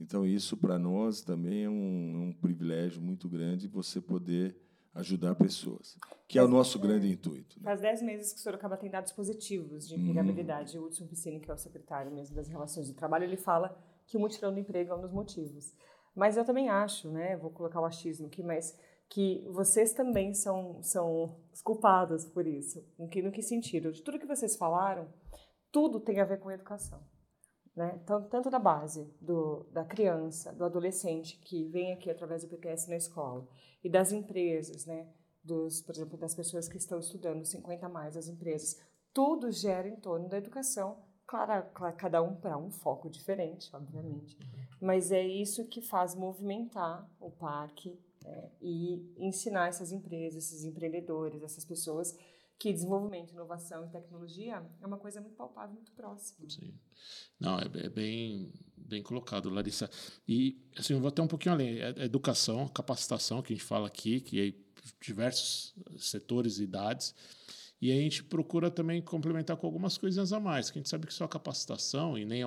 Então, 0.00 0.26
isso 0.26 0.56
para 0.56 0.78
nós 0.78 1.22
também 1.22 1.64
é 1.64 1.70
um, 1.70 2.16
é 2.16 2.18
um 2.18 2.32
privilégio 2.32 3.00
muito 3.00 3.28
grande 3.28 3.68
você 3.68 4.00
poder 4.00 4.56
ajudar 4.94 5.34
pessoas, 5.34 5.96
que 6.28 6.38
é 6.38 6.42
o 6.42 6.48
nosso 6.48 6.78
grande 6.78 7.10
intuito. 7.10 7.58
Né? 7.58 7.64
Faz 7.64 7.80
10 7.80 8.02
meses 8.02 8.32
que 8.32 8.38
o 8.38 8.42
Sorocaba 8.42 8.76
tem 8.76 8.90
dados 8.90 9.12
positivos 9.12 9.88
de 9.88 9.94
empregabilidade. 9.94 10.78
Hum. 10.78 10.82
O 10.82 10.86
Hudson 10.86 11.06
Piscine, 11.06 11.40
que 11.40 11.50
é 11.50 11.54
o 11.54 11.58
secretário 11.58 12.12
mesmo 12.12 12.36
das 12.36 12.48
relações 12.48 12.86
de 12.86 12.94
trabalho, 12.94 13.24
ele 13.24 13.36
fala 13.36 13.76
que 14.06 14.16
o 14.16 14.20
mutirão 14.20 14.52
do 14.52 14.60
emprego 14.60 14.92
é 14.92 14.96
um 14.96 15.00
dos 15.00 15.12
motivos. 15.12 15.74
Mas 16.14 16.36
eu 16.36 16.44
também 16.44 16.68
acho, 16.68 17.10
né, 17.10 17.36
vou 17.36 17.50
colocar 17.50 17.80
o 17.80 17.86
achismo 17.86 18.26
aqui, 18.26 18.42
mas 18.42 18.76
que 19.08 19.46
vocês 19.50 19.92
também 19.92 20.34
são, 20.34 20.82
são 20.82 21.38
culpados 21.62 22.24
por 22.26 22.46
isso. 22.46 22.82
No 22.98 23.08
que, 23.08 23.22
no 23.22 23.32
que 23.32 23.42
sentido? 23.42 23.92
De 23.92 24.02
tudo 24.02 24.18
que 24.18 24.26
vocês 24.26 24.56
falaram, 24.56 25.08
tudo 25.70 26.00
tem 26.00 26.20
a 26.20 26.24
ver 26.24 26.38
com 26.38 26.50
educação. 26.50 27.02
Né? 27.74 27.98
Tanto 28.06 28.50
da 28.50 28.58
base 28.58 29.10
do, 29.20 29.66
da 29.72 29.84
criança, 29.84 30.52
do 30.52 30.64
adolescente 30.64 31.38
que 31.38 31.64
vem 31.64 31.92
aqui 31.92 32.10
através 32.10 32.42
do 32.42 32.48
PTS 32.48 32.88
na 32.88 32.96
escola 32.96 33.48
e 33.82 33.88
das 33.88 34.12
empresas, 34.12 34.84
né? 34.84 35.08
dos, 35.42 35.80
por 35.80 35.94
exemplo, 35.94 36.16
das 36.16 36.34
pessoas 36.34 36.68
que 36.68 36.76
estão 36.76 36.98
estudando 36.98 37.44
50 37.44 37.88
mais 37.88 38.16
as 38.16 38.28
empresas, 38.28 38.80
tudo 39.12 39.50
gera 39.50 39.88
em 39.88 39.96
torno 39.96 40.28
da 40.28 40.38
educação, 40.38 40.98
claro, 41.26 41.66
cada 41.96 42.22
um 42.22 42.34
para 42.36 42.56
um 42.56 42.70
foco 42.70 43.10
diferente, 43.10 43.74
obviamente, 43.74 44.36
mas 44.80 45.10
é 45.12 45.22
isso 45.22 45.66
que 45.66 45.80
faz 45.80 46.14
movimentar 46.14 47.08
o 47.20 47.30
parque 47.30 47.98
é, 48.24 48.50
e 48.60 49.14
ensinar 49.18 49.68
essas 49.68 49.92
empresas, 49.92 50.44
esses 50.44 50.64
empreendedores, 50.64 51.42
essas 51.42 51.64
pessoas 51.64 52.16
que 52.62 52.72
desenvolvimento, 52.72 53.32
inovação 53.32 53.84
e 53.84 53.88
tecnologia 53.88 54.64
é 54.80 54.86
uma 54.86 54.96
coisa 54.96 55.20
muito 55.20 55.34
palpável, 55.34 55.74
muito 55.74 55.90
próxima. 55.90 56.48
Sim. 56.48 56.72
Não, 57.40 57.58
é, 57.58 57.64
é 57.86 57.88
bem, 57.88 58.52
bem 58.76 59.02
colocado, 59.02 59.50
Larissa. 59.50 59.90
E, 60.28 60.64
assim, 60.78 60.92
eu 60.92 61.00
vou 61.00 61.08
até 61.08 61.20
um 61.20 61.26
pouquinho 61.26 61.56
além. 61.56 61.80
É, 61.80 61.92
é 61.96 62.04
educação, 62.04 62.68
capacitação, 62.68 63.42
que 63.42 63.52
a 63.52 63.56
gente 63.56 63.64
fala 63.64 63.88
aqui, 63.88 64.20
que 64.20 64.40
é 64.40 64.54
diversos 65.00 65.74
setores 65.98 66.60
e 66.60 66.62
idades. 66.62 67.12
E 67.80 67.90
a 67.90 67.96
gente 67.96 68.22
procura 68.22 68.70
também 68.70 69.02
complementar 69.02 69.56
com 69.56 69.66
algumas 69.66 69.98
coisinhas 69.98 70.32
a 70.32 70.38
mais, 70.38 70.70
que 70.70 70.78
a 70.78 70.80
gente 70.80 70.88
sabe 70.88 71.04
que 71.04 71.12
só 71.12 71.26
capacitação, 71.26 72.16
e 72.16 72.24
nem 72.24 72.44
é, 72.44 72.46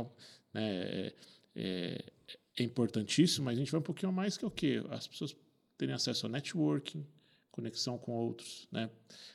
né, 0.53 0.63
é, 0.63 1.15
é, 1.57 2.05
é 2.59 2.63
importantíssimo, 2.63 3.43
mas 3.43 3.57
a 3.57 3.59
gente 3.59 3.69
vai 3.69 3.81
um 3.81 3.83
pouquinho 3.83 4.13
a 4.13 4.15
mais 4.15 4.37
que 4.37 4.45
é 4.45 4.47
o 4.47 4.51
quê? 4.51 4.81
As 4.91 5.09
pessoas 5.09 5.35
terem 5.77 5.93
acesso 5.93 6.25
ao 6.25 6.31
networking, 6.31 7.05
conexão 7.55 7.97
com 7.97 8.11
outros, 8.11 8.67
né? 8.69 8.89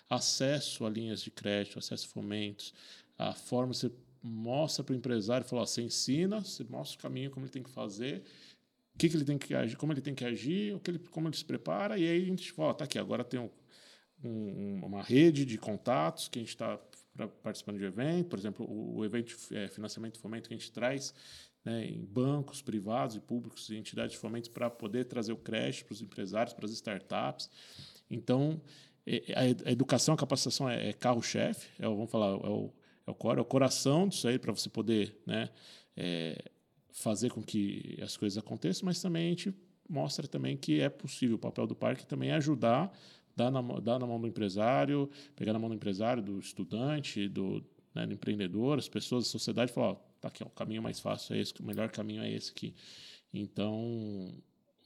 acesso 0.09 0.85
a 0.85 0.91
linhas 0.91 1.23
de 1.23 1.31
crédito, 1.31 1.79
acesso 1.79 2.07
a 2.07 2.11
fomentos, 2.11 2.75
a 3.17 3.33
forma 3.33 3.73
você 3.73 3.91
mostra 4.23 4.85
para 4.85 4.93
o 4.93 4.97
empresário, 4.97 5.47
fala, 5.47 5.67
você 5.67 5.81
ensina, 5.81 6.41
você 6.41 6.63
mostra 6.65 6.99
o 6.99 7.03
caminho, 7.03 7.31
como 7.31 7.47
ele 7.47 7.53
tem 7.53 7.63
que 7.63 7.71
fazer, 7.71 8.23
o 8.95 8.99
que, 8.99 9.09
que 9.09 9.17
ele 9.17 9.25
tem 9.25 9.39
que 9.39 9.55
agir, 9.55 9.77
como 9.77 9.93
ele 9.93 10.03
tem 10.03 10.15
que 10.15 10.25
agir, 10.25 10.75
o 10.75 10.81
que 10.81 10.91
ele, 10.91 10.99
como 10.99 11.29
ele 11.29 11.37
se 11.37 11.45
prepara, 11.45 11.97
e 11.97 12.07
aí 12.07 12.23
a 12.23 12.27
gente 12.27 12.53
fala, 12.53 12.75
tá 12.75 12.85
aqui, 12.85 12.99
agora 12.99 13.25
tem 13.25 13.41
um, 13.41 13.51
um, 14.23 14.85
uma 14.85 15.03
rede 15.03 15.47
de 15.47 15.57
contatos 15.57 16.29
que 16.29 16.39
a 16.39 16.43
gente 16.43 16.51
está 16.51 16.79
participando 17.43 17.79
de 17.79 17.85
evento, 17.85 18.29
por 18.29 18.39
exemplo, 18.39 18.67
o, 18.67 18.99
o 18.99 19.05
evento 19.05 19.35
é, 19.53 19.69
financiamento 19.69 20.17
e 20.17 20.19
fomento 20.19 20.49
que 20.49 20.55
a 20.55 20.59
gente 20.59 20.71
traz 20.71 21.15
né, 21.65 21.85
em 21.87 22.05
bancos 22.05 22.63
privados 22.63 23.17
e 23.17 23.21
públicos 23.21 23.69
e 23.69 23.77
entidades 23.77 24.13
de 24.13 24.19
fomento 24.19 24.51
para 24.51 24.71
poder 24.71 25.05
trazer 25.05 25.33
o 25.33 25.37
crédito 25.37 25.87
para 25.87 25.95
os 25.95 26.03
empresários, 26.03 26.55
para 26.55 26.65
as 26.65 26.73
startups. 26.73 27.51
Então, 28.11 28.61
a 29.65 29.71
educação, 29.71 30.15
a 30.15 30.17
capacitação 30.17 30.69
é, 30.69 30.91
é 30.91 30.93
carro-chefe, 30.93 31.69
é, 31.79 31.83
vamos 31.83 32.11
falar, 32.11 32.29
é 32.29 32.49
o, 32.49 32.73
é 33.07 33.11
o 33.11 33.15
core, 33.15 33.39
é 33.39 33.43
o 33.43 33.45
coração 33.45 34.09
disso 34.09 34.29
aí 34.29 34.39
para 34.39 34.53
você 34.53 34.69
poder 34.69 35.17
né, 35.27 35.49
é, 35.97 36.43
fazer 36.93 37.31
com 37.31 37.43
que 37.43 37.99
as 38.03 38.17
coisas 38.17 38.39
aconteçam, 38.39 38.87
mas 38.87 39.01
também 39.01 39.27
a 39.27 39.31
gente 39.31 39.55
mostra 39.89 40.29
também 40.29 40.57
que 40.57 40.81
é 40.81 40.89
possível. 40.89 41.37
O 41.37 41.39
papel 41.39 41.67
do 41.67 41.75
parque 41.75 42.07
também 42.07 42.31
é 42.31 42.35
ajudar, 42.35 42.93
dar 43.35 43.51
na, 43.51 43.61
dar 43.81 43.99
na 43.99 44.07
mão 44.07 44.21
do 44.21 44.27
empresário, 44.27 45.11
pegar 45.35 45.53
na 45.53 45.59
mão 45.59 45.69
do 45.69 45.75
empresário, 45.75 46.23
do 46.23 46.39
estudante, 46.39 47.29
do, 47.29 47.65
né, 47.95 48.07
do 48.07 48.15
empreendedor, 48.15 48.79
as 48.79 48.89
pessoas, 48.89 49.27
a 49.27 49.31
sociedade, 49.31 49.73
falar, 49.73 49.93
ó, 49.93 49.95
tá 50.21 50.29
aqui, 50.29 50.45
ó, 50.45 50.47
o 50.47 50.51
caminho 50.51 50.83
mais 50.83 51.01
fácil 51.01 51.35
é 51.35 51.41
esse, 51.41 51.55
o 51.61 51.65
melhor 51.65 51.91
caminho 51.91 52.23
é 52.23 52.31
esse 52.31 52.51
aqui. 52.51 52.75
Então, 53.33 54.35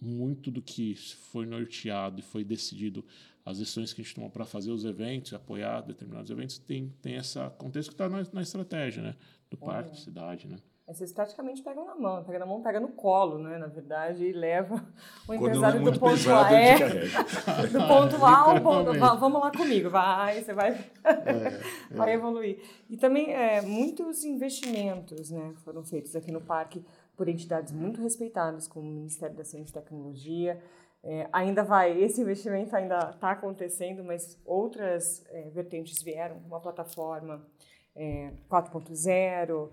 muito 0.04 0.50
do 0.50 0.60
que 0.60 0.94
foi 0.94 1.46
norteado 1.46 2.20
e 2.20 2.22
foi 2.22 2.44
decidido, 2.44 3.04
as 3.44 3.58
decisões 3.58 3.92
que 3.92 4.00
a 4.00 4.04
gente 4.04 4.14
tomou 4.14 4.30
para 4.30 4.44
fazer 4.44 4.70
os 4.70 4.84
eventos, 4.84 5.34
apoiar 5.34 5.82
determinados 5.82 6.30
eventos, 6.30 6.58
tem, 6.58 6.92
tem 7.02 7.16
esse 7.16 7.38
contexto 7.58 7.88
que 7.88 7.94
está 7.94 8.08
na, 8.08 8.24
na, 8.32 8.42
estratégia 8.42 9.02
né? 9.02 9.14
do 9.50 9.56
parque, 9.56 9.90
da 9.90 9.96
cidade. 9.96 10.48
Né? 10.48 10.56
Aí 10.86 10.94
vocês 10.94 11.12
praticamente 11.12 11.62
pegam 11.62 11.86
na 11.86 11.94
mão, 11.94 12.22
pega 12.24 12.38
na 12.38 12.44
mão, 12.44 12.60
pega 12.60 12.78
no 12.78 12.88
colo, 12.88 13.38
né? 13.38 13.56
Na 13.56 13.66
verdade, 13.66 14.22
e 14.22 14.32
leva 14.32 14.74
o 14.74 15.26
Quando 15.26 15.40
empresário 15.40 15.80
é 15.80 15.82
do 15.82 15.98
ponto 15.98 16.12
pesado, 16.12 16.54
A. 16.54 16.60
É, 16.60 16.76
do 17.72 17.88
ponto 17.88 18.24
A 18.24 18.38
ao 18.38 18.60
ponto 18.60 18.92
Vamos 19.18 19.40
lá 19.40 19.50
comigo, 19.50 19.88
vai, 19.88 20.42
você 20.42 20.52
vai, 20.52 20.72
É, 21.02 21.60
vai 21.90 22.12
evoluir. 22.12 22.58
E 22.90 22.98
também 22.98 23.32
é, 23.32 23.62
muitos 23.62 24.24
investimentos 24.24 25.30
né, 25.30 25.54
foram 25.64 25.82
feitos 25.82 26.14
aqui 26.14 26.30
no 26.30 26.42
parque 26.42 26.84
por 27.16 27.28
entidades 27.28 27.72
muito 27.72 28.00
respeitadas, 28.00 28.66
como 28.66 28.88
o 28.88 28.92
Ministério 28.92 29.36
da 29.36 29.44
Ciência 29.44 29.70
e 29.70 29.82
Tecnologia. 29.82 30.62
É, 31.02 31.28
ainda 31.32 31.62
vai, 31.62 32.00
esse 32.02 32.20
investimento 32.20 32.74
ainda 32.74 33.10
está 33.10 33.32
acontecendo, 33.32 34.02
mas 34.02 34.40
outras 34.44 35.24
é, 35.28 35.50
vertentes 35.50 36.02
vieram, 36.02 36.40
como 36.40 36.54
a 36.54 36.60
plataforma 36.60 37.46
é, 37.94 38.32
4.0 38.48 39.70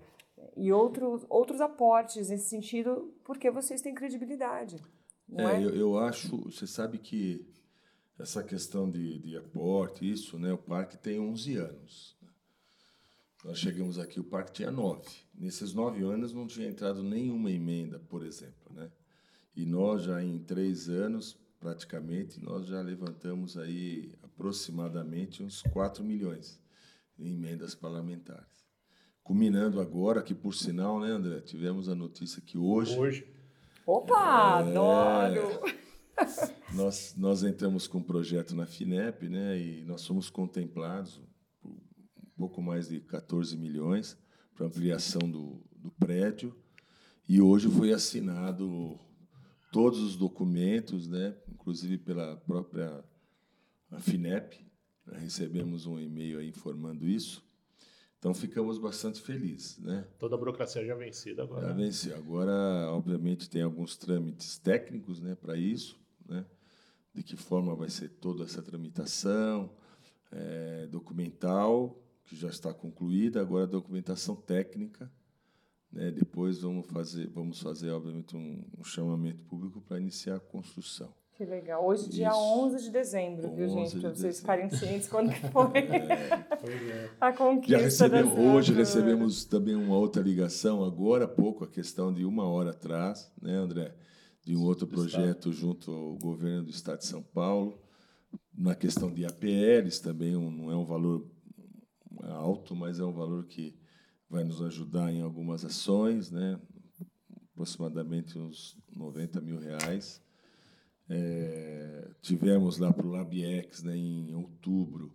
e 0.56 0.72
outros, 0.72 1.24
outros 1.28 1.60
aportes 1.60 2.28
nesse 2.28 2.48
sentido, 2.48 3.14
porque 3.24 3.50
vocês 3.50 3.80
têm 3.80 3.94
credibilidade. 3.94 4.76
É, 5.36 5.42
É, 5.56 5.64
eu, 5.64 5.74
eu 5.74 5.98
acho, 5.98 6.36
você 6.50 6.66
sabe 6.66 6.98
que 6.98 7.46
essa 8.18 8.42
questão 8.42 8.90
de, 8.90 9.18
de 9.18 9.36
aporte, 9.36 10.10
isso, 10.10 10.38
né? 10.38 10.52
O 10.52 10.58
parque 10.58 10.96
tem 10.96 11.18
11 11.18 11.56
anos. 11.56 12.16
Nós 13.44 13.58
chegamos 13.58 13.98
aqui, 13.98 14.20
o 14.20 14.24
parque 14.24 14.52
tinha 14.52 14.70
nove. 14.70 15.08
Nesses 15.34 15.74
nove 15.74 16.02
anos 16.04 16.32
não 16.32 16.46
tinha 16.46 16.68
entrado 16.68 17.02
nenhuma 17.02 17.50
emenda, 17.50 17.98
por 17.98 18.24
exemplo, 18.24 18.72
né? 18.72 18.90
E 19.56 19.66
nós 19.66 20.04
já 20.04 20.22
em 20.22 20.38
três 20.38 20.88
anos, 20.88 21.36
praticamente, 21.58 22.40
nós 22.42 22.66
já 22.66 22.80
levantamos 22.80 23.56
aí 23.58 24.14
aproximadamente 24.22 25.42
uns 25.42 25.60
4 25.62 26.04
milhões 26.04 26.60
em 27.18 27.32
emendas 27.34 27.74
parlamentares. 27.74 28.62
Culminando 29.24 29.80
agora, 29.80 30.22
que 30.22 30.34
por 30.34 30.54
sinal, 30.54 31.00
né, 31.00 31.08
André, 31.08 31.40
tivemos 31.40 31.88
a 31.88 31.94
notícia 31.94 32.40
que 32.40 32.56
hoje 32.56 32.98
Hoje. 32.98 33.26
Opa, 33.86 34.62
É. 34.64 34.68
adoro! 34.68 35.60
Nós, 36.74 37.14
nós 37.16 37.42
entramos 37.42 37.86
com 37.86 37.98
um 37.98 38.02
projeto 38.02 38.54
na 38.54 38.66
FINEP, 38.66 39.28
né, 39.28 39.58
e 39.58 39.84
nós 39.84 40.06
fomos 40.06 40.30
contemplados 40.30 41.20
pouco 42.42 42.60
mais 42.60 42.88
de 42.88 42.98
14 42.98 43.56
milhões 43.56 44.18
para 44.52 44.66
ampliação 44.66 45.20
do, 45.30 45.60
do 45.76 45.92
prédio, 45.92 46.52
e 47.28 47.40
hoje 47.40 47.70
foi 47.70 47.92
assinado 47.92 48.98
todos 49.70 50.00
os 50.00 50.16
documentos, 50.16 51.06
né, 51.06 51.36
inclusive 51.52 51.98
pela 51.98 52.36
própria 52.38 53.04
FINEP, 54.00 54.66
né, 55.06 55.18
recebemos 55.20 55.86
um 55.86 56.00
e-mail 56.00 56.40
aí 56.40 56.48
informando 56.48 57.06
isso, 57.06 57.46
então 58.18 58.34
ficamos 58.34 58.76
bastante 58.76 59.20
felizes, 59.20 59.78
né? 59.78 60.04
Toda 60.18 60.34
a 60.34 60.38
burocracia 60.38 60.84
já 60.84 60.96
vencida 60.96 61.36
Já 61.36 61.42
agora. 61.44 61.72
venceu. 61.72 62.16
Agora, 62.16 62.90
obviamente, 62.90 63.48
tem 63.48 63.62
alguns 63.62 63.96
trâmites 63.96 64.58
técnicos 64.58 65.20
né, 65.20 65.36
para 65.36 65.56
isso, 65.56 65.96
né? 66.28 66.44
de 67.14 67.22
que 67.22 67.36
forma 67.36 67.74
vai 67.76 67.88
ser 67.88 68.08
toda 68.08 68.42
essa 68.44 68.62
tramitação, 68.62 69.70
eh, 70.32 70.88
documental, 70.90 72.01
que 72.32 72.36
já 72.40 72.48
está 72.48 72.72
concluída, 72.72 73.42
agora 73.42 73.64
a 73.64 73.68
documentação 73.68 74.34
técnica. 74.34 75.12
Né? 75.92 76.10
Depois 76.10 76.62
vamos 76.62 76.86
fazer, 76.86 77.28
vamos 77.28 77.60
fazer, 77.60 77.90
obviamente, 77.90 78.34
um, 78.34 78.64
um 78.78 78.82
chamamento 78.82 79.44
público 79.44 79.82
para 79.82 80.00
iniciar 80.00 80.36
a 80.36 80.40
construção. 80.40 81.12
Que 81.34 81.44
legal. 81.44 81.84
Hoje, 81.86 82.08
dia 82.08 82.28
Isso. 82.30 82.38
11 82.38 82.84
de 82.84 82.90
dezembro, 82.90 83.54
viu, 83.54 83.66
11 83.66 83.74
gente? 83.74 83.94
de 83.96 84.00
Para 84.00 84.08
vocês 84.10 84.16
dezembro. 84.16 84.36
ficarem 84.38 84.70
cientes 84.70 85.08
quando 85.08 85.30
que 85.30 85.40
foi 85.48 85.66
Pois 86.60 86.82
é. 86.88 87.10
a 87.20 87.30
Já 87.30 87.36
conquista 87.36 87.78
recebemos, 87.82 88.34
dessa- 88.34 88.48
hoje 88.50 88.72
recebemos 88.72 89.44
também 89.44 89.74
uma 89.74 89.96
outra 89.96 90.22
ligação, 90.22 90.82
agora 90.84 91.26
há 91.26 91.28
pouco, 91.28 91.64
a 91.64 91.68
questão 91.68 92.12
de 92.14 92.24
uma 92.24 92.44
hora 92.48 92.70
atrás, 92.70 93.30
né, 93.42 93.54
André? 93.56 93.94
De 94.42 94.56
um 94.56 94.62
outro 94.62 94.86
projeto 94.86 95.52
junto 95.52 95.90
ao 95.92 96.16
governo 96.16 96.64
do 96.64 96.70
Estado 96.70 96.98
de 97.00 97.06
São 97.06 97.22
Paulo, 97.22 97.78
na 98.56 98.74
questão 98.74 99.10
de 99.12 99.24
APLs 99.26 100.00
também, 100.02 100.34
um, 100.36 100.50
não 100.50 100.70
é 100.70 100.76
um 100.76 100.84
valor 100.84 101.26
alto, 102.30 102.74
mas 102.74 102.98
é 103.00 103.04
um 103.04 103.12
valor 103.12 103.44
que 103.46 103.74
vai 104.28 104.44
nos 104.44 104.62
ajudar 104.62 105.12
em 105.12 105.20
algumas 105.20 105.64
ações, 105.64 106.30
né? 106.30 106.58
aproximadamente 107.52 108.38
uns 108.38 108.76
90 108.94 109.40
mil 109.40 109.58
reais. 109.58 110.20
É, 111.08 112.08
tivemos 112.22 112.78
lá 112.78 112.92
para 112.92 113.06
o 113.06 113.10
LabX 113.10 113.82
né, 113.82 113.96
em 113.96 114.34
outubro, 114.34 115.12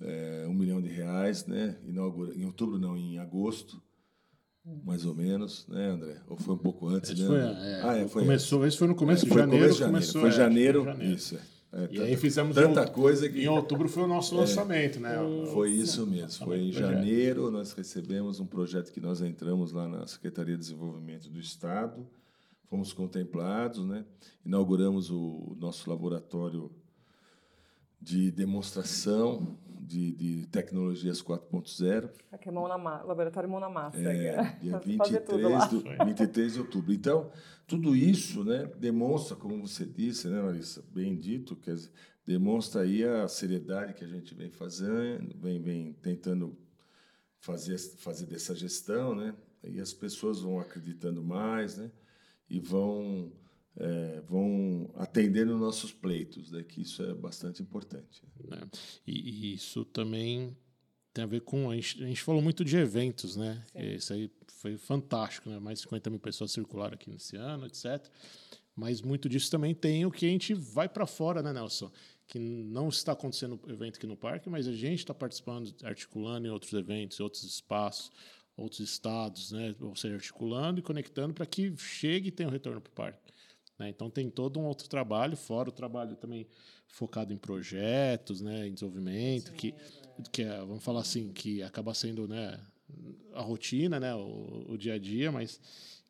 é, 0.00 0.46
um 0.48 0.54
milhão 0.54 0.82
de 0.82 0.88
reais, 0.88 1.46
né? 1.46 1.78
Inaugura, 1.84 2.34
em 2.34 2.44
outubro 2.44 2.78
não, 2.78 2.96
em 2.96 3.18
agosto, 3.18 3.80
mais 4.84 5.04
ou 5.04 5.14
menos, 5.14 5.66
né, 5.68 5.90
André? 5.90 6.20
Ou 6.26 6.36
foi 6.36 6.54
um 6.54 6.58
pouco 6.58 6.88
antes, 6.88 7.10
Esse 7.10 7.22
né? 7.22 7.28
foi, 7.28 7.38
é, 7.38 7.82
ah, 7.82 7.96
é, 7.98 8.08
foi 8.08 8.22
começou, 8.22 8.66
esse 8.66 8.78
foi 8.78 8.88
no 8.88 8.96
começo 8.96 9.24
é, 9.26 9.28
de 9.28 9.34
janeiro. 9.34 9.64
começo 9.64 9.74
de 9.74 9.80
janeiro. 9.80 9.92
Começou, 9.92 10.20
foi 10.20 10.30
é, 10.30 10.32
foi 10.32 10.38
janeiro. 10.38 11.02
isso. 11.14 11.38
É, 11.74 11.84
E 11.84 11.88
tanta- 11.88 12.02
aí 12.04 12.16
fizemos 12.16 12.54
tanta 12.54 12.82
um- 12.82 12.92
coisa 12.92 13.28
que 13.30 13.42
Em 13.44 13.48
outubro 13.48 13.88
foi 13.88 14.02
o 14.02 14.06
nosso 14.06 14.34
lançamento, 14.36 15.00
né? 15.00 15.16
foi 15.54 15.70
isso 15.70 16.06
mesmo. 16.06 16.44
Foi 16.44 16.58
em 16.60 16.70
janeiro 16.72 17.50
nós 17.50 17.72
recebemos 17.72 18.38
um 18.40 18.46
projeto 18.46 18.92
que 18.92 19.00
nós 19.00 19.22
entramos 19.22 19.72
lá 19.72 19.88
na 19.88 20.06
Secretaria 20.06 20.54
de 20.54 20.60
Desenvolvimento 20.60 21.30
do 21.30 21.40
Estado, 21.40 22.06
fomos 22.68 22.92
contemplados, 22.92 23.86
né? 23.86 24.04
Inauguramos 24.44 25.10
o 25.10 25.56
nosso 25.58 25.88
laboratório 25.88 26.70
de 28.00 28.30
demonstração 28.30 29.56
de, 29.92 30.12
de 30.12 30.46
tecnologias 30.46 31.22
4.0 31.22 32.10
Aqui 32.32 32.48
é 32.48 32.52
mão 32.52 32.66
na 32.66 32.78
massa, 32.78 33.04
laboratório 33.04 33.48
mão 33.48 33.60
na 33.60 33.68
massa. 33.68 33.98
é, 34.28 34.58
dia 34.78 34.96
Fazer 34.96 35.20
tudo 35.20 35.48
lá. 35.48 35.66
23, 35.66 35.98
do, 35.98 36.04
23 36.06 36.52
de 36.54 36.60
outubro. 36.60 36.92
Então, 36.92 37.30
tudo 37.66 37.94
isso 37.94 38.42
né, 38.42 38.70
demonstra, 38.78 39.36
como 39.36 39.66
você 39.66 39.84
disse, 39.84 40.28
né, 40.28 40.40
Larissa, 40.40 40.82
bem 40.90 41.14
dito, 41.14 41.54
quer 41.56 41.74
dizer, 41.74 41.90
demonstra 42.26 42.82
aí 42.82 43.04
a 43.04 43.28
seriedade 43.28 43.92
que 43.92 44.04
a 44.04 44.08
gente 44.08 44.34
vem 44.34 44.50
fazendo, 44.50 45.36
vem, 45.38 45.60
vem 45.60 45.92
tentando 45.92 46.56
fazer, 47.38 47.76
fazer 47.78 48.26
dessa 48.26 48.54
gestão, 48.54 49.14
né? 49.14 49.34
E 49.64 49.80
as 49.80 49.92
pessoas 49.92 50.40
vão 50.40 50.58
acreditando 50.58 51.22
mais, 51.22 51.76
né? 51.76 51.90
E 52.48 52.58
vão, 52.58 53.32
é, 53.76 54.20
vão 54.28 54.90
atendendo 54.96 55.56
nossos 55.56 55.92
pleitos, 55.92 56.50
né? 56.50 56.62
Que 56.62 56.82
isso 56.82 57.02
é 57.02 57.14
bastante 57.14 57.62
importante. 57.62 58.22
né? 58.44 58.60
E, 59.06 59.30
e 59.30 59.54
isso 59.54 59.84
também 59.84 60.56
tem 61.12 61.24
a 61.24 61.26
ver 61.26 61.40
com. 61.40 61.70
A 61.70 61.74
gente, 61.74 62.02
a 62.02 62.06
gente 62.06 62.22
falou 62.22 62.42
muito 62.42 62.64
de 62.64 62.76
eventos, 62.76 63.36
né? 63.36 63.64
Isso 63.74 64.12
aí 64.12 64.30
foi 64.46 64.76
fantástico, 64.76 65.48
né? 65.48 65.58
Mais 65.58 65.78
de 65.78 65.84
50 65.84 66.10
mil 66.10 66.20
pessoas 66.20 66.52
circularam 66.52 66.94
aqui 66.94 67.10
nesse 67.10 67.36
ano, 67.36 67.66
etc. 67.66 68.08
Mas 68.74 69.02
muito 69.02 69.28
disso 69.28 69.50
também 69.50 69.74
tem 69.74 70.06
o 70.06 70.10
que 70.10 70.26
a 70.26 70.30
gente 70.30 70.54
vai 70.54 70.88
para 70.88 71.06
fora, 71.06 71.42
né, 71.42 71.52
Nelson? 71.52 71.90
Que 72.26 72.38
não 72.38 72.88
está 72.88 73.12
acontecendo 73.12 73.60
evento 73.68 73.96
aqui 73.96 74.06
no 74.06 74.16
parque, 74.16 74.48
mas 74.48 74.66
a 74.66 74.72
gente 74.72 75.00
está 75.00 75.12
participando, 75.12 75.74
articulando 75.82 76.46
em 76.46 76.50
outros 76.50 76.72
eventos, 76.72 77.20
em 77.20 77.22
outros 77.22 77.42
espaços, 77.42 78.10
outros 78.56 78.80
estados, 78.80 79.52
né? 79.52 79.74
Ou 79.80 79.94
seja, 79.94 80.14
articulando 80.14 80.80
e 80.80 80.82
conectando 80.82 81.34
para 81.34 81.44
que 81.44 81.76
chegue 81.76 82.28
e 82.28 82.32
tenha 82.32 82.48
um 82.48 82.52
retorno 82.52 82.80
para 82.80 82.90
o 82.90 82.94
parque. 82.94 83.32
Né? 83.78 83.88
Então 83.88 84.10
tem 84.10 84.30
todo 84.30 84.60
um 84.60 84.64
outro 84.64 84.88
trabalho, 84.88 85.36
fora 85.36 85.68
o 85.68 85.72
trabalho 85.72 86.16
também 86.16 86.46
focado 86.86 87.32
em 87.32 87.38
projetos, 87.38 88.40
né, 88.40 88.68
em 88.68 88.74
desenvolvimento, 88.74 89.52
que, 89.52 89.74
que 90.30 90.42
é, 90.42 90.58
vamos 90.58 90.84
falar 90.84 91.00
assim, 91.00 91.32
que 91.32 91.62
acaba 91.62 91.94
sendo 91.94 92.28
né, 92.28 92.60
a 93.32 93.40
rotina, 93.40 93.98
né, 93.98 94.14
o, 94.14 94.66
o 94.68 94.76
dia 94.76 94.94
a 94.94 94.98
dia, 94.98 95.32
mas 95.32 95.58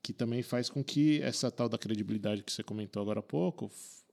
que 0.03 0.13
também 0.13 0.43
faz 0.43 0.69
com 0.69 0.83
que 0.83 1.23
essa 1.23 1.51
tal 1.51 1.69
da 1.69 1.79
credibilidade 1.79 2.43
que 2.43 2.51
você 2.51 2.65
comentou 2.65 3.01
agora 3.01 3.21
há 3.21 3.23
pouco, 3.23 3.71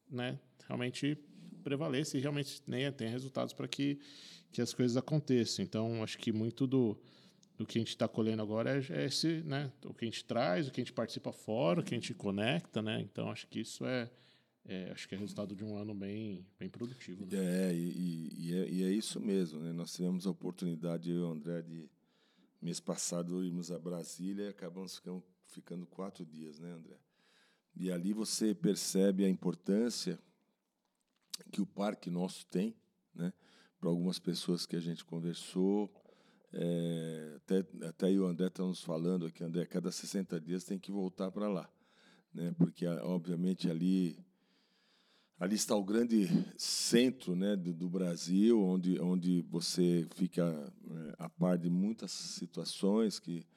né, 0.09 0.37
realmente 0.67 1.17
prevaleça 1.63 2.17
e 2.17 2.21
realmente 2.21 2.61
né, 2.67 2.91
tenha 2.91 3.09
resultados 3.09 3.53
para 3.53 3.67
que, 3.67 3.99
que 4.51 4.61
as 4.61 4.71
coisas 4.71 4.95
aconteçam. 4.95 5.65
Então, 5.65 6.03
acho 6.03 6.19
que 6.19 6.31
muito 6.31 6.67
do, 6.67 6.95
do 7.59 7.65
que 7.65 7.77
a 7.77 7.81
gente 7.81 7.89
está 7.89 8.07
colhendo 8.07 8.41
agora 8.41 8.71
é, 8.71 9.01
é 9.01 9.05
esse, 9.05 9.43
né, 9.43 9.69
o 9.83 9.93
que 9.93 10.05
a 10.05 10.07
gente 10.07 10.23
traz, 10.23 10.65
o 10.65 10.71
que 10.71 10.79
a 10.79 10.83
gente 10.83 10.93
participa 10.93 11.33
fora, 11.33 11.81
o 11.81 11.83
que 11.83 11.93
a 11.93 11.97
gente 11.97 12.13
conecta, 12.13 12.81
né? 12.81 13.01
Então, 13.01 13.29
acho 13.29 13.45
que 13.47 13.59
isso 13.59 13.85
é, 13.85 14.09
é, 14.63 14.89
acho 14.91 15.09
que 15.09 15.13
é 15.13 15.17
resultado 15.17 15.53
de 15.53 15.65
um 15.65 15.75
ano 15.75 15.93
bem, 15.93 16.47
bem 16.57 16.69
produtivo. 16.69 17.25
Né? 17.25 17.69
É, 17.69 17.75
e, 17.75 18.29
e- 18.33 18.55
é, 18.55 18.69
e 18.69 18.83
é 18.85 18.89
isso 18.91 19.19
mesmo. 19.19 19.59
Né? 19.59 19.73
Nós 19.73 19.93
tivemos 19.93 20.25
a 20.25 20.29
oportunidade, 20.29 21.11
eu 21.11 21.17
e 21.17 21.19
o 21.19 21.27
André, 21.27 21.61
de 21.61 21.89
mês 22.61 22.79
passado 22.79 23.43
irmos 23.43 23.71
a 23.71 23.77
Brasília 23.77 24.45
e 24.45 24.49
acabamos 24.49 24.95
ficando, 24.95 25.21
ficando 25.47 25.85
quatro 25.85 26.25
dias, 26.25 26.59
né, 26.59 26.71
André? 26.71 26.95
E 27.75 27.91
ali 27.91 28.13
você 28.13 28.55
percebe 28.55 29.25
a 29.25 29.29
importância 29.29 30.17
que 31.51 31.61
o 31.61 31.65
parque 31.65 32.09
nosso 32.09 32.45
tem, 32.45 32.73
né? 33.13 33.33
Para 33.81 33.89
algumas 33.89 34.17
pessoas 34.17 34.65
que 34.65 34.77
a 34.77 34.79
gente 34.79 35.03
conversou, 35.03 35.89
é, 36.53 37.33
até, 37.37 37.65
até 37.85 38.07
aí 38.07 38.19
o 38.19 38.25
André 38.25 38.47
está 38.47 38.63
nos 38.63 38.81
falando 38.81 39.25
aqui, 39.25 39.43
André, 39.43 39.65
cada 39.65 39.91
60 39.91 40.39
dias 40.39 40.63
tem 40.63 40.79
que 40.79 40.91
voltar 40.91 41.31
para 41.31 41.47
lá, 41.47 41.69
né? 42.33 42.53
Porque, 42.57 42.85
ah, 42.85 43.01
obviamente, 43.03 43.69
ali 43.69 44.17
ali 45.39 45.55
está 45.55 45.73
o 45.73 45.85
grande 45.85 46.27
centro 46.57 47.33
né, 47.33 47.55
do, 47.55 47.73
do 47.73 47.89
Brasil, 47.89 48.61
onde, 48.61 48.99
onde 48.99 49.41
você 49.43 50.05
fica 50.15 50.43
eh, 50.43 51.15
a 51.17 51.29
par 51.29 51.57
de 51.57 51.69
muitas 51.69 52.11
situações 52.11 53.19
que 53.19 53.47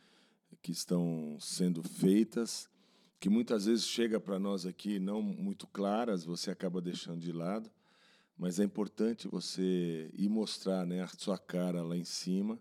que 0.62 0.70
estão 0.70 1.37
sendo 1.40 1.83
feitas, 1.83 2.70
que 3.18 3.28
muitas 3.28 3.66
vezes 3.66 3.85
chega 3.85 4.20
para 4.20 4.38
nós 4.38 4.64
aqui 4.64 4.98
não 4.98 5.20
muito 5.20 5.66
claras, 5.66 6.24
você 6.24 6.50
acaba 6.50 6.81
deixando 6.81 7.20
de 7.20 7.33
lado, 7.33 7.70
mas 8.38 8.61
é 8.61 8.64
importante 8.64 9.28
você 9.28 10.09
ir 10.14 10.28
mostrar 10.28 10.87
né, 10.87 11.02
a 11.02 11.09
sua 11.09 11.37
cara 11.37 11.83
lá 11.83 11.96
em 11.96 12.05
cima, 12.05 12.59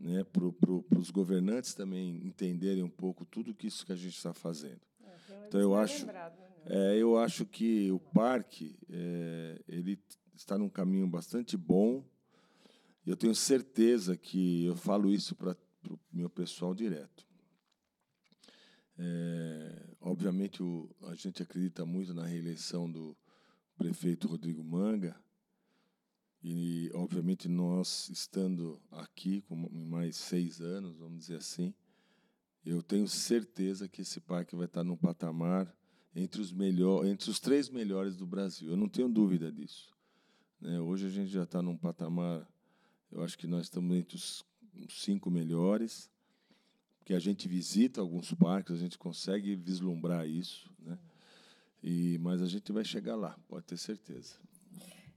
né, 0.00 0.24
para 0.24 0.50
pro, 0.52 0.84
os 0.96 1.10
governantes 1.10 1.74
também 1.74 2.26
entenderem 2.26 2.82
um 2.82 2.88
pouco 2.88 3.24
tudo 3.26 3.54
que 3.54 3.66
isso 3.66 3.84
que 3.84 3.92
a 3.92 3.96
gente 3.96 4.16
está 4.16 4.32
fazendo. 4.32 4.80
É, 5.04 5.46
então 5.46 5.60
eu 5.60 5.74
acho, 5.74 6.06
lembrado, 6.06 6.38
né? 6.38 6.46
é, 6.66 6.96
eu 6.96 7.18
acho 7.18 7.44
que 7.44 7.92
o 7.92 8.00
parque 8.00 8.78
é, 8.88 9.60
ele 9.68 10.02
está 10.34 10.56
num 10.56 10.70
caminho 10.70 11.06
bastante 11.06 11.56
bom. 11.56 12.02
Eu 13.06 13.16
tenho 13.16 13.34
certeza 13.34 14.16
que 14.16 14.64
eu 14.64 14.74
falo 14.74 15.12
isso 15.12 15.34
para 15.34 15.56
o 15.88 15.98
meu 16.10 16.30
pessoal 16.30 16.74
direto. 16.74 17.26
É, 18.98 19.86
obviamente, 20.00 20.62
o, 20.62 20.88
a 21.02 21.14
gente 21.14 21.42
acredita 21.42 21.84
muito 21.84 22.14
na 22.14 22.24
reeleição 22.24 22.90
do 22.90 23.16
prefeito 23.76 24.28
Rodrigo 24.28 24.62
Manga. 24.62 25.18
E, 26.42 26.90
obviamente, 26.94 27.48
nós 27.48 28.08
estando 28.08 28.80
aqui 28.90 29.42
com 29.42 29.56
mais 29.56 30.16
seis 30.16 30.60
anos, 30.60 30.96
vamos 30.96 31.18
dizer 31.18 31.36
assim, 31.36 31.74
eu 32.64 32.82
tenho 32.82 33.06
certeza 33.06 33.88
que 33.88 34.02
esse 34.02 34.20
parque 34.20 34.56
vai 34.56 34.66
estar 34.66 34.82
num 34.82 34.96
patamar 34.96 35.74
entre 36.14 36.40
os, 36.40 36.52
melhor, 36.52 37.06
entre 37.06 37.30
os 37.30 37.38
três 37.38 37.68
melhores 37.68 38.16
do 38.16 38.26
Brasil. 38.26 38.70
Eu 38.70 38.76
não 38.76 38.88
tenho 38.88 39.08
dúvida 39.08 39.52
disso. 39.52 39.94
Né? 40.60 40.80
Hoje 40.80 41.06
a 41.06 41.10
gente 41.10 41.30
já 41.30 41.44
está 41.44 41.62
num 41.62 41.76
patamar, 41.76 42.46
eu 43.10 43.22
acho 43.22 43.38
que 43.38 43.46
nós 43.46 43.62
estamos 43.62 43.96
entre 43.96 44.16
os 44.16 44.44
cinco 44.88 45.30
melhores 45.30 46.10
que 47.04 47.14
a 47.14 47.18
gente 47.18 47.48
visita 47.48 48.00
alguns 48.00 48.32
parques, 48.34 48.74
a 48.74 48.78
gente 48.78 48.96
consegue 48.96 49.56
vislumbrar 49.56 50.28
isso, 50.28 50.70
né? 50.78 50.98
E, 51.82 52.18
mas 52.18 52.42
a 52.42 52.46
gente 52.46 52.70
vai 52.70 52.84
chegar 52.84 53.16
lá, 53.16 53.38
pode 53.48 53.64
ter 53.64 53.78
certeza. 53.78 54.36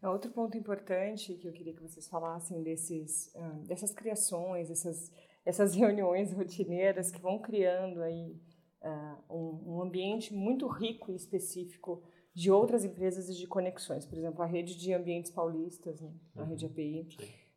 É 0.04 0.10
outro 0.10 0.30
ponto 0.32 0.58
importante 0.58 1.34
que 1.36 1.48
eu 1.48 1.54
queria 1.54 1.74
que 1.74 1.82
vocês 1.82 2.10
falassem 2.10 2.62
desses, 2.62 3.34
ah, 3.38 3.60
dessas 3.66 3.94
criações, 3.94 4.70
essas, 4.70 5.10
essas 5.46 5.74
reuniões 5.74 6.34
rotineiras 6.34 7.10
que 7.10 7.22
vão 7.22 7.40
criando 7.40 8.02
aí 8.02 8.38
uh, 8.82 9.34
um, 9.34 9.76
um, 9.76 9.82
ambiente 9.82 10.34
muito 10.34 10.68
rico 10.68 11.10
e 11.10 11.16
específico 11.16 12.04
de 12.36 12.52
outras 12.52 12.84
empresas 12.84 13.30
e 13.30 13.34
de 13.34 13.48
conexões. 13.48 14.06
Por 14.06 14.18
exemplo, 14.18 14.42
a 14.44 14.46
rede 14.46 14.76
de 14.76 14.92
ambientes 14.94 15.32
paulistas, 15.32 16.02
né? 16.02 16.14
a 16.36 16.42
uhum. 16.42 16.50
rede 16.50 16.66
API, 16.66 17.08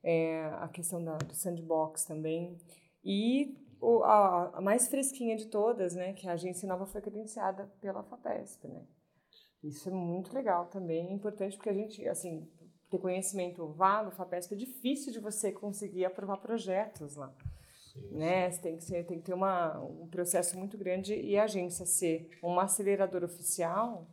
é, 0.04 0.44
a 0.61 0.68
questão 0.68 1.02
da, 1.02 1.16
do 1.16 1.35
sandbox 1.35 2.04
também. 2.04 2.56
E 3.04 3.56
o, 3.80 4.04
a, 4.04 4.59
a, 4.59 4.61
mais 4.61 4.87
fresquinha 4.87 5.37
de 5.37 5.46
todas, 5.48 5.96
né, 5.96 6.12
que 6.12 6.28
a 6.28 6.35
agência 6.35 6.68
nova 6.68 6.87
foi 6.87 7.00
credenciada 7.00 7.66
pela 7.80 8.04
FAPESP, 8.04 8.68
né? 8.68 8.87
Isso 9.62 9.88
é 9.88 9.92
muito 9.92 10.32
legal 10.34 10.66
também, 10.66 11.08
é 11.08 11.12
importante 11.12 11.56
porque 11.56 11.70
a 11.70 11.74
gente, 11.74 12.06
assim, 12.08 12.48
ter 12.90 12.98
conhecimento 12.98 13.66
vago, 13.68 14.10
FAPESP, 14.10 14.54
é 14.54 14.56
difícil 14.56 15.12
de 15.12 15.18
você 15.18 15.50
conseguir 15.50 16.04
aprovar 16.04 16.36
projetos 16.38 17.16
lá. 17.16 17.34
Sim, 17.92 18.00
né? 18.12 18.50
Você 18.50 18.60
tem 18.60 18.76
que, 18.76 18.84
ser, 18.84 19.04
tem 19.04 19.18
que 19.18 19.24
ter 19.24 19.34
uma, 19.34 19.80
um 19.80 20.06
processo 20.08 20.58
muito 20.58 20.76
grande 20.78 21.14
e 21.14 21.36
a 21.36 21.44
agência 21.44 21.84
ser 21.86 22.30
uma 22.42 22.64
aceleradora 22.64 23.26
oficial 23.26 24.08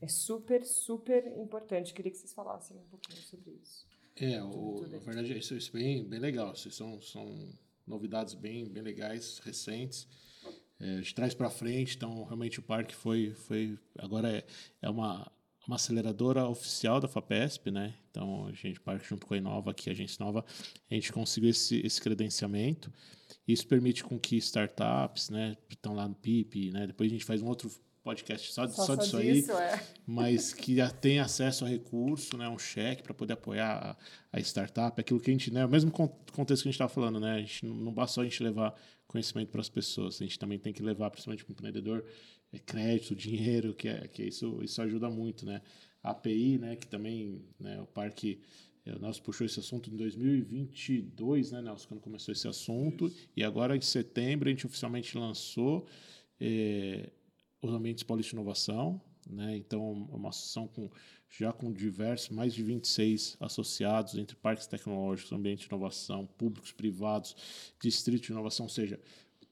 é 0.00 0.06
super, 0.06 0.64
super 0.64 1.26
importante. 1.36 1.92
Queria 1.92 2.10
que 2.10 2.18
vocês 2.18 2.32
falassem 2.32 2.76
um 2.76 2.84
pouquinho 2.84 3.20
sobre 3.22 3.50
isso. 3.62 3.86
É, 4.16 4.42
o, 4.42 4.86
na 4.88 4.98
verdade, 4.98 5.36
isso, 5.36 5.54
é 5.54 5.72
bem, 5.72 6.04
bem 6.04 6.20
legal. 6.20 6.54
São, 6.54 7.00
são 7.00 7.48
novidades 7.86 8.34
bem, 8.34 8.68
bem 8.68 8.82
legais, 8.82 9.38
recentes. 9.38 10.08
É, 10.80 10.94
a 10.94 10.96
gente 10.98 11.14
traz 11.14 11.34
para 11.34 11.50
frente, 11.50 11.96
então 11.96 12.24
realmente 12.24 12.60
o 12.60 12.62
parque 12.62 12.94
foi, 12.94 13.32
foi 13.34 13.78
agora 13.98 14.30
é, 14.30 14.44
é 14.80 14.88
uma, 14.88 15.30
uma 15.66 15.76
aceleradora 15.76 16.46
oficial 16.46 17.00
da 17.00 17.08
FAPESP, 17.08 17.70
né? 17.70 17.94
Então 18.10 18.46
a 18.46 18.52
gente 18.52 18.80
parque 18.80 19.06
junto 19.06 19.26
com 19.26 19.34
a 19.34 19.36
Inova, 19.36 19.72
aqui 19.72 19.90
a 19.90 19.92
agência 19.92 20.24
Nova, 20.24 20.44
a 20.90 20.94
gente 20.94 21.12
conseguiu 21.12 21.50
esse, 21.50 21.84
esse 21.84 22.00
credenciamento. 22.00 22.92
Isso 23.46 23.66
permite 23.66 24.04
com 24.04 24.18
que 24.18 24.36
startups, 24.36 25.30
né, 25.30 25.56
que 25.68 25.74
estão 25.74 25.94
lá 25.94 26.06
no 26.06 26.14
PIP, 26.14 26.70
né? 26.70 26.86
Depois 26.86 27.10
a 27.10 27.12
gente 27.12 27.24
faz 27.24 27.42
um 27.42 27.46
outro 27.46 27.70
podcast 28.02 28.52
só, 28.52 28.66
só, 28.68 28.86
só 28.86 28.94
disso, 28.94 29.20
disso 29.20 29.52
aí, 29.52 29.64
é. 29.64 29.80
mas 30.06 30.52
que 30.54 30.76
já 30.76 30.88
tem 30.88 31.18
acesso 31.18 31.66
a 31.66 31.68
recurso, 31.68 32.38
né, 32.38 32.48
um 32.48 32.58
cheque 32.58 33.02
para 33.02 33.12
poder 33.12 33.34
apoiar 33.34 33.98
a, 34.32 34.38
a, 34.38 34.40
startup, 34.40 34.98
aquilo 34.98 35.20
que 35.20 35.30
a 35.30 35.34
gente, 35.34 35.52
né, 35.52 35.66
o 35.66 35.68
mesmo 35.68 35.90
contexto 35.90 36.62
que 36.62 36.68
a 36.68 36.70
gente 36.70 36.74
estava 36.74 36.88
falando, 36.88 37.20
né, 37.20 37.34
a 37.34 37.40
gente 37.40 37.66
não, 37.66 37.74
não 37.74 37.92
basta 37.92 38.14
só 38.14 38.20
a 38.22 38.24
gente 38.24 38.42
levar 38.42 38.74
conhecimento 39.08 39.50
para 39.50 39.60
as 39.60 39.68
pessoas, 39.68 40.20
a 40.20 40.24
gente 40.24 40.38
também 40.38 40.58
tem 40.58 40.72
que 40.72 40.82
levar, 40.82 41.10
principalmente 41.10 41.44
para 41.44 41.50
o 41.50 41.54
empreendedor, 41.54 42.04
é, 42.52 42.58
crédito, 42.58 43.16
dinheiro, 43.16 43.74
que 43.74 43.88
é 43.88 44.06
que 44.06 44.22
isso 44.22 44.62
isso 44.62 44.80
ajuda 44.80 45.10
muito, 45.10 45.44
né, 45.44 45.60
a 46.02 46.10
API, 46.10 46.58
né, 46.58 46.76
que 46.76 46.86
também, 46.86 47.42
né, 47.58 47.80
o 47.80 47.86
parque 47.86 48.40
é, 48.86 48.94
o 48.94 48.98
Nelson 48.98 49.22
puxou 49.22 49.46
esse 49.46 49.58
assunto 49.58 49.90
em 49.90 49.96
2022, 49.96 51.50
né, 51.50 51.62
Nelson, 51.62 51.88
quando 51.88 52.00
começou 52.00 52.32
esse 52.32 52.46
assunto, 52.46 53.08
isso. 53.08 53.28
e 53.36 53.42
agora 53.42 53.76
em 53.76 53.80
setembro 53.80 54.48
a 54.48 54.52
gente 54.52 54.66
oficialmente 54.66 55.16
lançou 55.18 55.86
é, 56.38 57.10
os 57.60 57.72
ambientes 57.72 58.04
Paulista 58.04 58.30
de 58.30 58.36
Inovação, 58.36 59.00
né? 59.28 59.56
Então, 59.56 59.92
uma 60.10 60.30
associação 60.30 60.66
com, 60.68 60.90
já 61.30 61.52
com 61.52 61.72
diversos, 61.72 62.30
mais 62.30 62.54
de 62.54 62.62
26 62.62 63.36
associados 63.40 64.14
entre 64.14 64.34
parques 64.36 64.66
tecnológicos, 64.66 65.32
ambientes 65.32 65.66
de 65.66 65.74
inovação, 65.74 66.26
públicos, 66.26 66.72
privados, 66.72 67.36
distrito 67.80 68.26
de 68.26 68.32
inovação, 68.32 68.66
ou 68.66 68.70
seja, 68.70 68.98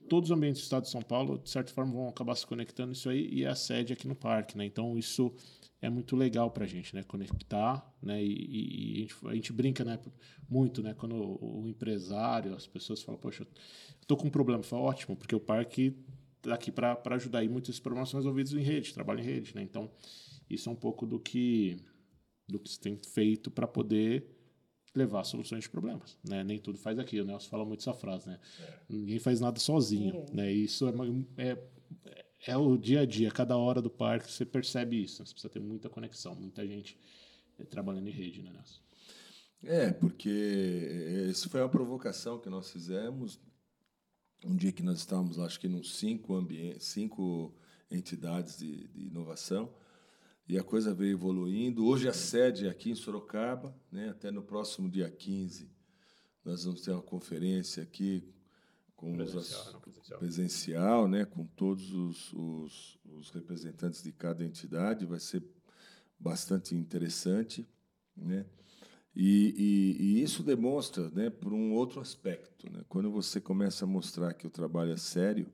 todos 0.08 0.30
os 0.30 0.36
ambientes 0.36 0.62
do 0.62 0.64
estado 0.64 0.84
de 0.84 0.90
São 0.90 1.02
Paulo, 1.02 1.38
de 1.38 1.50
certa 1.50 1.72
forma, 1.72 1.92
vão 1.92 2.08
acabar 2.08 2.34
se 2.34 2.46
conectando 2.46 2.92
isso 2.92 3.08
aí 3.08 3.28
e 3.30 3.44
é 3.44 3.48
a 3.48 3.54
sede 3.54 3.92
aqui 3.92 4.08
no 4.08 4.14
parque, 4.14 4.56
né? 4.56 4.64
Então, 4.64 4.96
isso 4.96 5.34
é 5.82 5.90
muito 5.90 6.16
legal 6.16 6.50
para 6.50 6.64
a 6.64 6.66
gente, 6.66 6.94
né? 6.94 7.02
Conectar, 7.02 7.84
né? 8.02 8.22
E, 8.22 8.28
e, 8.30 8.96
a, 8.96 9.00
gente, 9.00 9.26
a, 9.26 9.34
gente, 9.34 9.52
brinca, 9.52 9.84
né? 9.84 9.98
Muito, 10.48 10.82
né? 10.82 10.94
Quando 10.94 11.14
o, 11.14 11.62
o 11.62 11.68
empresário, 11.68 12.54
as 12.54 12.66
pessoas 12.66 13.02
falam, 13.02 13.20
poxa, 13.20 13.42
eu 13.42 14.06
tô 14.06 14.16
com 14.16 14.28
um 14.28 14.30
problema, 14.30 14.62
fala, 14.62 14.82
ótimo, 14.82 15.16
porque 15.16 15.34
o 15.34 15.40
parque 15.40 15.94
aqui 16.50 16.70
para 16.70 17.00
ajudar. 17.10 17.44
E 17.44 17.48
muitos 17.48 17.78
problemas 17.80 18.08
são 18.08 18.18
resolvidos 18.18 18.52
em 18.52 18.62
rede, 18.62 18.94
trabalho 18.94 19.20
em 19.20 19.24
rede. 19.24 19.54
Né? 19.54 19.62
Então, 19.62 19.90
isso 20.48 20.68
é 20.68 20.72
um 20.72 20.76
pouco 20.76 21.06
do 21.06 21.18
que, 21.18 21.76
do 22.48 22.58
que 22.58 22.70
se 22.70 22.80
tem 22.80 22.96
feito 22.96 23.50
para 23.50 23.66
poder 23.66 24.26
levar 24.94 25.24
soluções 25.24 25.64
de 25.64 25.70
problemas. 25.70 26.18
Né? 26.24 26.42
Nem 26.42 26.58
tudo 26.58 26.78
faz 26.78 26.98
aquilo. 26.98 27.26
Né? 27.26 27.34
Você 27.34 27.48
fala 27.48 27.64
muito 27.64 27.80
essa 27.80 27.92
frase. 27.92 28.28
Né? 28.28 28.40
É. 28.60 28.80
Ninguém 28.88 29.18
faz 29.18 29.40
nada 29.40 29.58
sozinho. 29.58 30.24
Né? 30.32 30.52
Isso 30.52 30.86
é, 30.88 30.92
é, 31.50 31.64
é, 32.46 32.56
o 32.56 32.76
dia 32.76 33.00
a 33.00 33.06
dia. 33.06 33.30
Cada 33.30 33.56
hora 33.56 33.82
do 33.82 33.90
parque 33.90 34.32
você 34.32 34.46
percebe 34.46 35.02
isso. 35.02 35.20
Né? 35.20 35.26
Você 35.26 35.32
precisa 35.32 35.52
ter 35.52 35.60
muita 35.60 35.90
conexão, 35.90 36.34
muita 36.34 36.66
gente 36.66 36.98
eh, 37.58 37.64
trabalhando 37.64 38.08
em 38.08 38.12
rede. 38.12 38.42
Né, 38.42 38.50
Nelson? 38.52 38.80
É, 39.62 39.92
porque 39.92 41.28
isso 41.30 41.48
foi 41.50 41.60
uma 41.60 41.68
provocação 41.68 42.38
que 42.38 42.48
nós 42.48 42.70
fizemos 42.70 43.40
um 44.44 44.54
dia 44.54 44.72
que 44.72 44.82
nós 44.82 44.98
estávamos, 44.98 45.38
acho 45.38 45.58
que, 45.58 45.66
em 45.66 45.82
cinco, 45.82 46.34
ambientes, 46.34 46.86
cinco 46.86 47.54
entidades 47.90 48.58
de, 48.58 48.88
de, 48.88 49.06
inovação, 49.06 49.72
e 50.48 50.58
a 50.58 50.62
coisa 50.62 50.94
veio 50.94 51.12
evoluindo. 51.12 51.84
Hoje 51.84 52.08
a 52.08 52.12
sede 52.12 52.66
é 52.66 52.70
aqui 52.70 52.90
em 52.90 52.94
Sorocaba, 52.94 53.76
né? 53.90 54.10
até 54.10 54.30
no 54.30 54.42
próximo 54.42 54.88
dia 54.88 55.10
15, 55.10 55.70
nós 56.44 56.64
vamos 56.64 56.80
ter 56.80 56.92
uma 56.92 57.02
conferência 57.02 57.82
aqui 57.82 58.24
com 58.94 59.12
presencial, 59.14 59.66
os, 59.66 59.80
presencial. 59.80 60.18
presencial, 60.18 61.08
né? 61.08 61.24
com 61.24 61.44
todos 61.44 61.92
os, 61.92 62.32
os, 62.32 62.98
os 63.04 63.30
representantes 63.30 64.02
de 64.02 64.12
cada 64.12 64.44
entidade, 64.44 65.04
vai 65.04 65.18
ser 65.18 65.42
bastante 66.18 66.74
interessante. 66.74 67.66
Né? 68.16 68.46
E, 69.14 69.54
e, 69.56 70.02
e, 70.02 70.22
isso 70.22 70.42
demonstra, 70.42 71.08
né, 71.10 71.30
por 71.30 71.50
um 71.54 71.72
outro 71.72 72.02
aspecto, 72.02 72.70
né, 72.70 72.84
quando 72.86 73.10
você 73.10 73.40
começa 73.40 73.86
a 73.86 73.88
mostrar 73.88 74.34
que 74.34 74.46
o 74.46 74.50
trabalho 74.50 74.92
é 74.92 74.96
sério, 74.98 75.50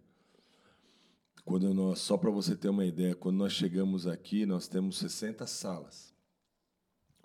quando 1.45 1.73
nós, 1.75 1.99
só 2.01 2.17
para 2.17 2.31
você 2.31 2.57
ter 2.57 2.69
uma 2.69 2.85
ideia, 2.85 3.15
quando 3.15 3.37
nós 3.37 3.53
chegamos 3.53 4.07
aqui, 4.07 4.47
nós 4.47 4.69
temos 4.69 4.99
60 4.99 5.47
salas, 5.47 6.15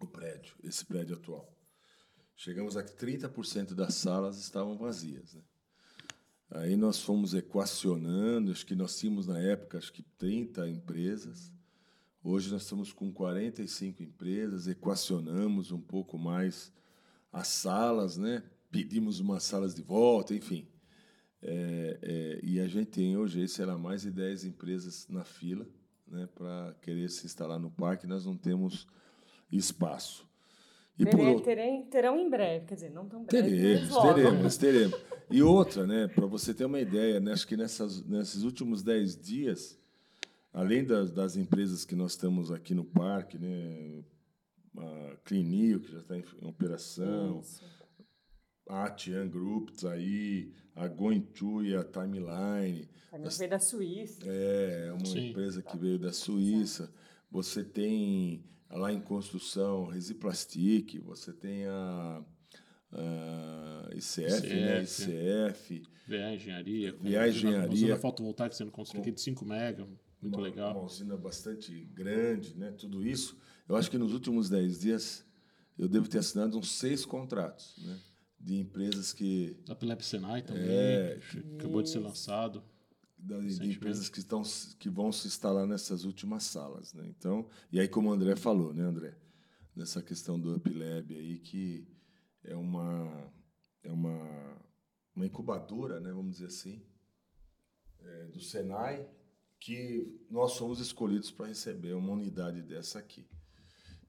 o 0.02 0.08
prédio, 0.08 0.56
esse 0.64 0.86
prédio 0.86 1.16
atual. 1.16 1.54
Chegamos 2.36 2.78
aqui, 2.78 2.94
30% 2.94 3.74
das 3.74 3.96
salas 3.96 4.38
estavam 4.38 4.78
vazias. 4.78 5.34
Né? 5.34 5.42
Aí 6.52 6.76
nós 6.76 7.02
fomos 7.02 7.34
equacionando, 7.34 8.52
acho 8.52 8.66
que 8.66 8.76
nós 8.76 8.98
tínhamos 8.98 9.28
na 9.28 9.40
época, 9.40 9.78
acho 9.78 9.92
que 9.92 10.04
30 10.04 10.68
empresas, 10.70 11.52
Hoje 12.30 12.52
nós 12.52 12.64
estamos 12.64 12.92
com 12.92 13.10
45 13.10 14.04
empresas, 14.04 14.68
equacionamos 14.68 15.72
um 15.72 15.80
pouco 15.80 16.18
mais 16.18 16.74
as 17.32 17.48
salas, 17.48 18.18
né? 18.18 18.44
pedimos 18.70 19.22
umas 19.22 19.44
salas 19.44 19.74
de 19.74 19.82
volta, 19.82 20.36
enfim. 20.36 20.68
É, 21.42 22.00
é, 22.02 22.40
e 22.44 22.60
a 22.60 22.68
gente 22.68 22.88
tem 22.92 23.16
hoje, 23.18 23.48
sei 23.48 23.66
lá, 23.66 23.78
mais 23.78 24.02
de 24.02 24.12
10 24.12 24.46
empresas 24.46 25.08
na 25.08 25.24
fila 25.24 25.68
né, 26.08 26.28
para 26.34 26.76
querer 26.82 27.10
se 27.10 27.26
instalar 27.26 27.60
no 27.60 27.70
parque, 27.70 28.08
nós 28.08 28.26
não 28.26 28.36
temos 28.36 28.88
espaço. 29.52 30.26
E 30.98 31.06
por 31.06 31.20
outro, 31.20 31.44
terem- 31.46 31.86
terão 31.86 32.20
em 32.20 32.28
breve, 32.28 32.66
quer 32.66 32.74
dizer, 32.76 32.90
não 32.90 33.08
tão 33.08 33.24
breve. 33.24 33.50
Teremos, 33.50 33.98
teremos, 34.16 34.58
teremos. 34.58 35.00
E 35.30 35.44
outra, 35.44 35.86
né, 35.86 36.08
para 36.08 36.26
você 36.26 36.54
ter 36.54 36.66
uma 36.66 36.80
ideia, 36.80 37.20
né, 37.20 37.34
acho 37.34 37.46
que 37.48 37.56
nessas, 37.56 38.04
nesses 38.04 38.42
últimos 38.42 38.82
10 38.82 39.16
dias, 39.22 39.78
além 40.52 40.84
das, 40.84 41.12
das 41.12 41.36
empresas 41.36 41.86
que 41.86 41.96
nós 41.96 42.16
temos 42.16 42.52
aqui 42.52 42.74
no 42.74 42.84
parque, 42.84 43.38
né, 43.38 44.04
a 44.76 45.18
Clinio, 45.24 45.82
que 45.82 45.92
já 45.92 46.00
está 46.00 46.18
em, 46.18 46.24
em 46.42 46.48
operação, 46.48 47.42
Isso. 47.42 47.64
A 48.70 48.86
Atian 48.86 49.28
Groups 49.28 49.86
aí, 49.86 50.52
a 50.76 50.86
e 50.86 51.76
a 51.76 51.84
Timeline, 51.84 52.88
Também 53.10 53.30
veio 53.38 53.50
da 53.50 53.60
Suíça. 53.60 54.24
é 54.26 54.92
uma 54.92 55.06
Sim. 55.06 55.30
empresa 55.30 55.62
que 55.62 55.78
veio 55.78 55.98
da 55.98 56.14
Suíça. 56.14 56.92
Você 57.32 57.64
tem 57.64 58.44
lá 58.70 58.92
em 58.92 59.00
construção 59.00 59.86
Resiplastic, 59.86 61.00
você 61.00 61.34
tem 61.34 61.66
a, 61.66 62.24
a 62.92 63.90
ICF, 63.94 64.48
né? 64.48 64.82
ICF. 64.84 65.74
ICF, 65.74 65.84
VA 66.08 66.34
Engenharia. 66.34 66.94
VA 66.94 67.28
Engenharia. 67.28 67.70
Usina 67.70 67.98
fotovoltaica 67.98 68.56
sendo 68.56 68.72
construída 68.72 69.08
aqui 69.08 69.16
de 69.16 69.22
5 69.22 69.46
mega. 69.46 69.88
Muito 70.22 70.36
uma, 70.36 70.42
legal. 70.44 70.72
uma 70.72 70.84
usina 70.84 71.16
bastante 71.16 71.86
grande, 71.94 72.58
né? 72.58 72.72
Tudo 72.72 73.06
isso. 73.06 73.38
Eu 73.68 73.76
acho 73.76 73.90
que 73.90 73.98
nos 73.98 74.14
últimos 74.14 74.50
10 74.50 74.80
dias 74.80 75.26
eu 75.78 75.88
devo 75.88 76.08
ter 76.08 76.20
assinado 76.20 76.58
uns 76.58 76.72
seis 76.72 77.06
contratos, 77.06 77.76
né? 77.78 78.00
De 78.40 78.56
empresas 78.56 79.12
que 79.14 79.58
Da 79.66 79.76
Pelep 79.76 80.04
Senai 80.06 80.42
também. 80.42 80.70
É. 80.70 81.20
que 81.32 81.40
Acabou 81.56 81.82
de 81.82 81.90
ser 81.90 82.00
lançado. 82.00 82.64
da- 83.18 83.40
de 83.40 83.72
empresas 83.72 84.10
que 84.10 84.20
estão 84.20 84.44
que 84.80 84.90
vão 84.90 85.12
se 85.12 85.28
instalar 85.28 85.66
nessas 85.66 86.04
últimas 86.06 86.44
salas, 86.44 86.94
né? 86.94 87.06
Então, 87.08 87.50
e 87.72 87.80
aí 87.80 87.88
como 87.88 88.10
o 88.10 88.14
André 88.14 88.36
falou, 88.36 88.74
né, 88.74 88.84
André, 88.84 89.18
nessa 89.76 90.02
questão 90.04 90.40
do 90.40 90.56
UpLab 90.56 91.16
aí 91.16 91.40
que 91.40 91.88
é 92.44 92.56
uma 92.56 93.34
é 93.84 93.92
uma 93.92 94.56
uma 95.16 95.26
incubadora, 95.26 96.00
né, 96.00 96.12
vamos 96.14 96.34
dizer 96.34 96.46
assim, 96.46 96.86
é, 98.00 98.26
do 98.28 98.40
Senai, 98.40 99.10
que 99.60 100.16
nós 100.30 100.52
somos 100.52 100.80
escolhidos 100.80 101.32
para 101.32 101.48
receber 101.48 101.94
uma 101.96 102.14
unidade 102.14 102.62
dessa 102.62 103.00
aqui. 103.00 103.28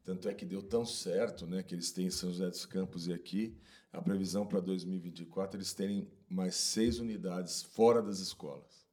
Tanto 0.09 0.27
é 0.27 0.33
que 0.33 0.47
deu 0.47 0.63
tão 0.63 0.87
certo, 0.87 1.47
né, 1.47 1.63
que 1.63 1.75
eles 1.75 1.93
têm 1.93 2.07
em 2.07 2.11
São 2.11 2.31
José 2.31 2.49
dos 2.49 2.65
Campos 2.65 3.07
e 3.07 3.13
aqui, 3.13 3.55
a 3.93 4.01
previsão 4.01 4.47
para 4.47 4.59
2024 4.59 5.59
eles 5.59 5.75
terem 5.75 6.09
mais 6.31 6.55
seis 6.55 6.99
unidades 6.99 7.63
fora 7.63 8.01
das 8.01 8.19
escolas. 8.19 8.87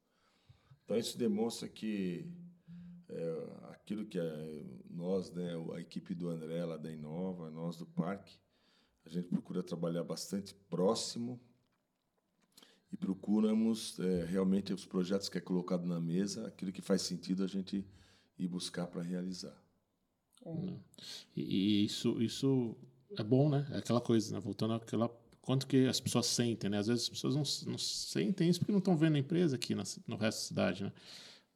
Então 0.83 0.97
isso 0.97 1.17
demonstra 1.17 1.69
que 1.69 2.29
é, 3.07 3.47
aquilo 3.71 4.05
que 4.05 4.19
nós, 4.89 5.31
né, 5.31 5.53
a 5.73 5.79
equipe 5.79 6.13
do 6.13 6.27
André 6.27 6.65
lá 6.65 6.75
da 6.75 6.91
Inova, 6.91 7.49
nós 7.49 7.77
do 7.77 7.85
parque, 7.85 8.37
a 9.05 9.09
gente 9.09 9.29
procura 9.29 9.63
trabalhar 9.63 10.03
bastante 10.03 10.53
próximo 10.69 11.39
e 12.91 12.97
procuramos 12.97 13.97
é, 13.99 14.25
realmente 14.25 14.73
os 14.73 14.85
projetos 14.85 15.29
que 15.29 15.37
é 15.37 15.41
colocado 15.41 15.87
na 15.87 16.01
mesa, 16.01 16.45
aquilo 16.45 16.73
que 16.73 16.81
faz 16.81 17.03
sentido 17.03 17.41
a 17.41 17.47
gente 17.47 17.87
ir 18.37 18.47
buscar 18.49 18.85
para 18.87 19.01
realizar. 19.01 19.64
E, 21.35 21.43
e 21.43 21.85
isso, 21.85 22.21
isso 22.21 22.75
é 23.17 23.23
bom, 23.23 23.49
né? 23.49 23.65
É 23.71 23.77
aquela 23.77 24.01
coisa, 24.01 24.33
né? 24.33 24.39
Voltando 24.39 24.73
àquela. 24.73 25.09
Quanto 25.41 25.67
que 25.67 25.85
as 25.85 25.99
pessoas 25.99 26.25
sentem, 26.25 26.69
né? 26.69 26.79
Às 26.79 26.87
vezes 26.87 27.03
as 27.03 27.09
pessoas 27.09 27.35
não, 27.35 27.71
não 27.71 27.77
sentem 27.77 28.49
isso 28.49 28.59
porque 28.59 28.71
não 28.71 28.79
estão 28.79 28.97
vendo 28.97 29.15
a 29.15 29.19
empresa 29.19 29.55
aqui 29.55 29.75
na, 29.75 29.83
no 30.07 30.15
resto 30.15 30.39
da 30.39 30.47
cidade, 30.47 30.83
né? 30.83 30.91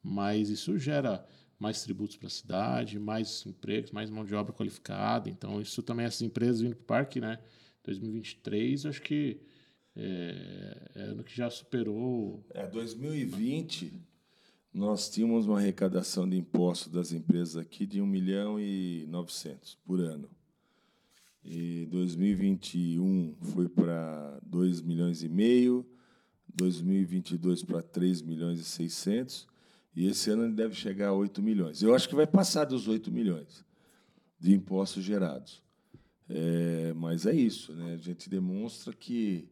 Mas 0.01 0.49
isso 0.49 0.77
gera 0.77 1.25
mais 1.57 1.83
tributos 1.83 2.15
para 2.15 2.27
a 2.27 2.31
cidade, 2.31 2.97
mais 2.99 3.45
empregos, 3.45 3.91
mais 3.91 4.09
mão 4.09 4.23
de 4.23 4.33
obra 4.33 4.53
qualificada. 4.53 5.29
Então, 5.29 5.59
isso 5.61 5.83
também, 5.83 6.05
essas 6.05 6.21
empresas 6.21 6.61
vindo 6.61 6.75
para 6.75 6.83
o 6.83 6.85
parque, 6.85 7.19
né? 7.19 7.39
2023, 7.83 8.85
eu 8.85 8.89
acho 8.89 9.01
que 9.01 9.41
é, 9.95 10.91
é 10.95 11.01
ano 11.01 11.23
que 11.23 11.35
já 11.35 11.49
superou. 11.49 12.45
É, 12.51 12.65
2020, 12.67 13.91
nós 14.73 15.09
tínhamos 15.09 15.47
uma 15.47 15.57
arrecadação 15.57 16.29
de 16.29 16.37
impostos 16.37 16.91
das 16.91 17.11
empresas 17.11 17.57
aqui 17.57 17.85
de 17.85 18.01
1 18.01 18.05
milhão 18.05 18.59
e 18.59 19.05
900 19.07 19.75
por 19.85 19.99
ano. 19.99 20.29
E 21.43 21.87
2021 21.87 23.35
foi 23.41 23.67
para 23.67 24.39
2 24.43 24.81
milhões 24.81 25.23
e 25.23 25.29
meio, 25.29 25.85
2022 26.53 27.63
para 27.63 27.81
3 27.81 28.21
milhões 28.21 28.59
e 28.59 28.63
600, 28.63 29.47
e 29.95 30.07
esse 30.07 30.29
ano 30.29 30.45
ele 30.45 30.53
deve 30.53 30.75
chegar 30.75 31.09
a 31.09 31.13
8 31.13 31.41
milhões. 31.41 31.81
Eu 31.81 31.95
acho 31.95 32.07
que 32.07 32.15
vai 32.15 32.27
passar 32.27 32.65
dos 32.65 32.87
8 32.87 33.11
milhões 33.11 33.65
de 34.39 34.53
impostos 34.53 35.03
gerados. 35.03 35.61
É, 36.29 36.93
mas 36.93 37.25
é 37.25 37.33
isso, 37.33 37.73
né? 37.73 37.93
A 37.93 37.97
gente 37.97 38.29
demonstra 38.29 38.93
que 38.93 39.49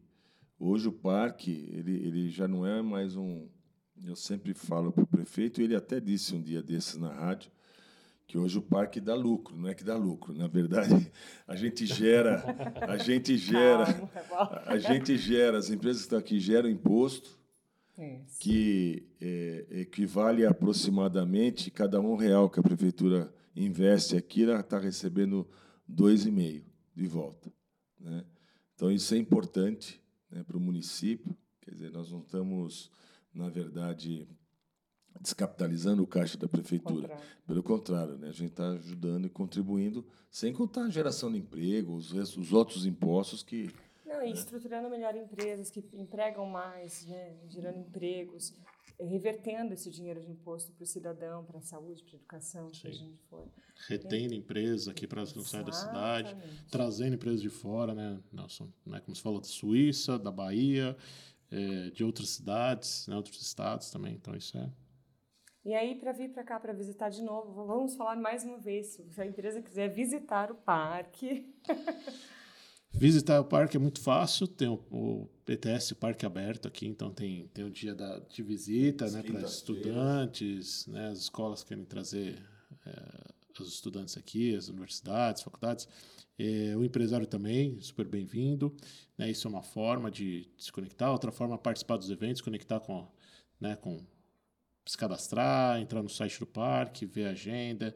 hoje 0.58 0.88
o 0.88 0.92
parque 0.92 1.68
ele, 1.72 1.96
ele 1.96 2.30
já 2.30 2.46
não 2.46 2.64
é 2.64 2.80
mais 2.80 3.16
um. 3.16 3.48
Eu 4.04 4.14
sempre 4.14 4.54
falo 4.54 4.92
para 4.92 5.04
prefeito, 5.18 5.60
ele 5.60 5.74
até 5.74 5.98
disse 5.98 6.34
um 6.34 6.40
dia 6.40 6.62
desses 6.62 6.96
na 6.96 7.12
rádio, 7.12 7.50
que 8.26 8.38
hoje 8.38 8.58
o 8.58 8.62
parque 8.62 9.00
dá 9.00 9.14
lucro, 9.14 9.56
não 9.56 9.68
é 9.68 9.74
que 9.74 9.82
dá 9.82 9.96
lucro. 9.96 10.32
Na 10.32 10.46
verdade, 10.46 11.10
a 11.46 11.56
gente 11.56 11.86
gera, 11.86 12.44
a 12.86 12.96
gente 12.98 13.36
gera, 13.36 13.86
Calma, 14.28 14.62
a 14.66 14.78
gente 14.78 15.16
gera, 15.16 15.58
as 15.58 15.70
empresas 15.70 16.02
que 16.02 16.06
estão 16.06 16.18
aqui 16.18 16.38
geram 16.38 16.68
imposto, 16.68 17.36
Isso. 17.98 18.38
que 18.38 19.08
é, 19.20 19.66
equivale 19.80 20.46
a 20.46 20.50
aproximadamente 20.50 21.70
cada 21.70 22.00
um 22.00 22.14
real 22.14 22.48
que 22.48 22.60
a 22.60 22.62
prefeitura 22.62 23.32
investe 23.56 24.16
aqui, 24.16 24.44
ela 24.44 24.60
está 24.60 24.78
recebendo 24.78 25.48
dois 25.86 26.26
e 26.26 26.30
meio 26.30 26.64
de 26.94 27.06
volta, 27.06 27.50
né? 27.98 28.24
Então 28.74 28.92
isso 28.92 29.12
é 29.14 29.18
importante 29.18 30.00
né, 30.30 30.44
para 30.44 30.56
o 30.56 30.60
município. 30.60 31.36
Quer 31.62 31.72
dizer, 31.72 31.90
nós 31.90 32.12
não 32.12 32.20
estamos, 32.20 32.92
na 33.34 33.48
verdade, 33.48 34.28
descapitalizando 35.20 36.02
o 36.02 36.06
caixa 36.06 36.38
da 36.38 36.48
prefeitura. 36.48 37.08
Contrário. 37.08 37.24
Pelo 37.46 37.62
contrário, 37.62 38.18
né, 38.18 38.28
a 38.28 38.32
gente 38.32 38.50
está 38.50 38.70
ajudando 38.70 39.26
e 39.26 39.30
contribuindo, 39.30 40.06
sem 40.30 40.52
contar 40.52 40.84
a 40.84 40.90
geração 40.90 41.32
de 41.32 41.38
emprego, 41.38 41.94
os, 41.94 42.12
os 42.12 42.52
outros 42.52 42.86
impostos 42.86 43.42
que 43.42 43.70
Não, 44.06 44.22
e 44.22 44.32
estruturando 44.32 44.88
melhor 44.88 45.16
empresas 45.16 45.70
que 45.70 45.84
empregam 45.94 46.46
mais, 46.46 47.06
né, 47.06 47.36
gerando 47.48 47.78
empregos, 47.78 48.54
eh, 48.98 49.06
revertendo 49.06 49.72
esse 49.72 49.90
dinheiro 49.90 50.20
de 50.20 50.30
imposto 50.30 50.72
para 50.72 50.82
o 50.82 50.86
cidadão, 50.86 51.44
para 51.44 51.58
a 51.58 51.62
saúde, 51.62 52.02
para 52.02 52.14
a 52.14 52.16
educação, 52.16 52.72
seja 52.74 53.04
onde 53.04 53.18
for. 53.30 53.48
retendo 53.86 54.34
empresas 54.34 54.88
aqui 54.88 55.06
para 55.06 55.24
sair 55.24 55.64
da 55.64 55.72
cidade, 55.72 56.36
trazendo 56.70 57.14
empresas 57.14 57.40
de 57.40 57.48
fora, 57.48 57.94
né? 57.94 58.20
Nelson, 58.32 58.68
né? 58.84 59.00
Como 59.00 59.14
você 59.14 59.22
falou, 59.22 59.40
da 59.40 59.46
Suíça, 59.46 60.18
da 60.18 60.32
Bahia, 60.32 60.96
eh, 61.50 61.90
de 61.90 62.04
outras 62.04 62.30
cidades, 62.30 63.06
né? 63.06 63.16
outros 63.16 63.40
estados 63.40 63.90
também. 63.90 64.14
Então, 64.14 64.34
isso 64.34 64.58
é. 64.58 64.70
E 65.68 65.74
aí, 65.74 65.96
para 65.96 66.12
vir 66.12 66.30
para 66.30 66.42
cá 66.42 66.58
para 66.58 66.72
visitar 66.72 67.10
de 67.10 67.20
novo, 67.20 67.66
vamos 67.66 67.94
falar 67.94 68.16
mais 68.16 68.42
uma 68.42 68.56
vez. 68.56 68.98
Se 69.10 69.20
a 69.20 69.26
empresa 69.26 69.60
quiser 69.60 69.92
visitar 69.92 70.50
o 70.50 70.54
parque, 70.54 71.54
Visitar 72.90 73.38
o 73.38 73.44
parque 73.44 73.76
é 73.76 73.78
muito 73.78 74.00
fácil, 74.00 74.48
tem 74.48 74.66
o, 74.66 74.82
o 74.90 75.28
PTS, 75.44 75.92
o 75.92 75.96
parque 75.96 76.24
aberto 76.24 76.66
aqui, 76.66 76.86
então 76.86 77.12
tem, 77.12 77.48
tem 77.48 77.66
o 77.66 77.70
dia 77.70 77.94
da, 77.94 78.18
de 78.18 78.42
visita 78.42 79.04
As 79.04 79.12
né, 79.12 79.22
para 79.22 79.40
estudantes, 79.42 80.86
né, 80.86 81.08
as 81.08 81.18
escolas 81.18 81.62
querem 81.62 81.84
trazer 81.84 82.42
eh, 82.86 83.30
os 83.60 83.68
estudantes 83.68 84.16
aqui, 84.16 84.56
as 84.56 84.68
universidades, 84.68 85.42
faculdades. 85.42 85.86
Eh, 86.38 86.74
o 86.78 86.82
empresário 86.82 87.26
também, 87.26 87.78
super 87.82 88.08
bem-vindo. 88.08 88.74
Né, 89.18 89.30
isso 89.30 89.46
é 89.46 89.50
uma 89.50 89.62
forma 89.62 90.10
de 90.10 90.48
se 90.56 90.72
conectar, 90.72 91.12
outra 91.12 91.30
forma 91.30 91.56
é 91.56 91.58
participar 91.58 91.98
dos 91.98 92.08
eventos, 92.08 92.40
conectar 92.40 92.80
com, 92.80 93.06
né, 93.60 93.76
com 93.76 94.02
se 94.88 94.96
cadastrar, 94.96 95.80
entrar 95.80 96.02
no 96.02 96.08
site 96.08 96.38
do 96.40 96.46
parque, 96.46 97.04
ver 97.04 97.26
a 97.26 97.30
agenda, 97.30 97.94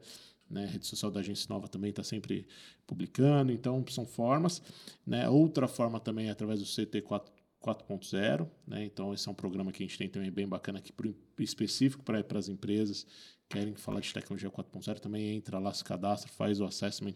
né? 0.49 0.65
A 0.65 0.67
rede 0.67 0.85
social 0.85 1.11
da 1.11 1.19
Agência 1.21 1.47
Nova 1.49 1.67
também 1.67 1.89
está 1.89 2.03
sempre 2.03 2.47
publicando, 2.85 3.51
então 3.51 3.83
são 3.89 4.05
formas. 4.05 4.61
Né? 5.05 5.27
Outra 5.27 5.67
forma 5.67 5.99
também 5.99 6.27
é 6.27 6.31
através 6.31 6.59
do 6.59 6.65
CT 6.65 7.01
4 7.01 7.33
4.0, 7.63 8.45
né? 8.67 8.83
Então 8.83 9.13
esse 9.13 9.27
é 9.27 9.31
um 9.31 9.35
programa 9.35 9.71
que 9.71 9.81
a 9.81 9.85
gente 9.87 9.97
tem 9.97 10.09
também 10.09 10.29
bem 10.29 10.45
bacana 10.45 10.79
aqui 10.79 10.91
pro, 10.91 11.15
específico 11.39 12.03
para 12.03 12.21
as 12.37 12.49
empresas 12.49 13.05
que 13.47 13.57
querem 13.57 13.73
falar 13.73 14.01
de 14.01 14.13
tecnologia 14.13 14.51
4.0, 14.51 14.99
também 14.99 15.33
entra 15.33 15.59
lá, 15.59 15.73
se 15.73 15.81
cadastra, 15.81 16.29
faz 16.29 16.59
o 16.59 16.65
assessment 16.65 17.15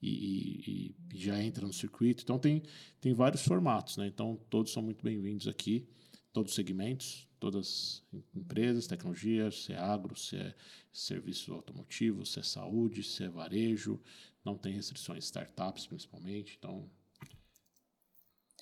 e, 0.00 0.08
e- 0.08 0.94
e 1.12 1.18
já 1.18 1.42
entra 1.42 1.66
no 1.66 1.72
circuito. 1.72 2.22
Então 2.22 2.38
tem, 2.38 2.62
tem 3.00 3.12
vários 3.12 3.42
formatos, 3.42 3.96
né? 3.96 4.06
Então 4.06 4.38
todos 4.48 4.72
são 4.72 4.80
muito 4.80 5.04
bem-vindos 5.04 5.48
aqui, 5.48 5.88
todos 6.32 6.52
os 6.52 6.56
segmentos, 6.56 7.26
todas 7.40 8.04
as 8.12 8.20
empresas, 8.34 8.86
tecnologia, 8.86 9.50
se 9.50 9.72
é 9.72 9.78
agro, 9.78 10.14
se 10.16 10.36
é 10.36 10.54
serviço 10.92 11.52
automotivo, 11.54 12.24
se 12.26 12.38
é 12.38 12.42
saúde, 12.42 13.02
se 13.02 13.24
é 13.24 13.28
varejo, 13.28 14.00
não 14.44 14.56
tem 14.58 14.74
restrições, 14.74 15.24
startups 15.24 15.86
principalmente, 15.86 16.56
então 16.58 16.88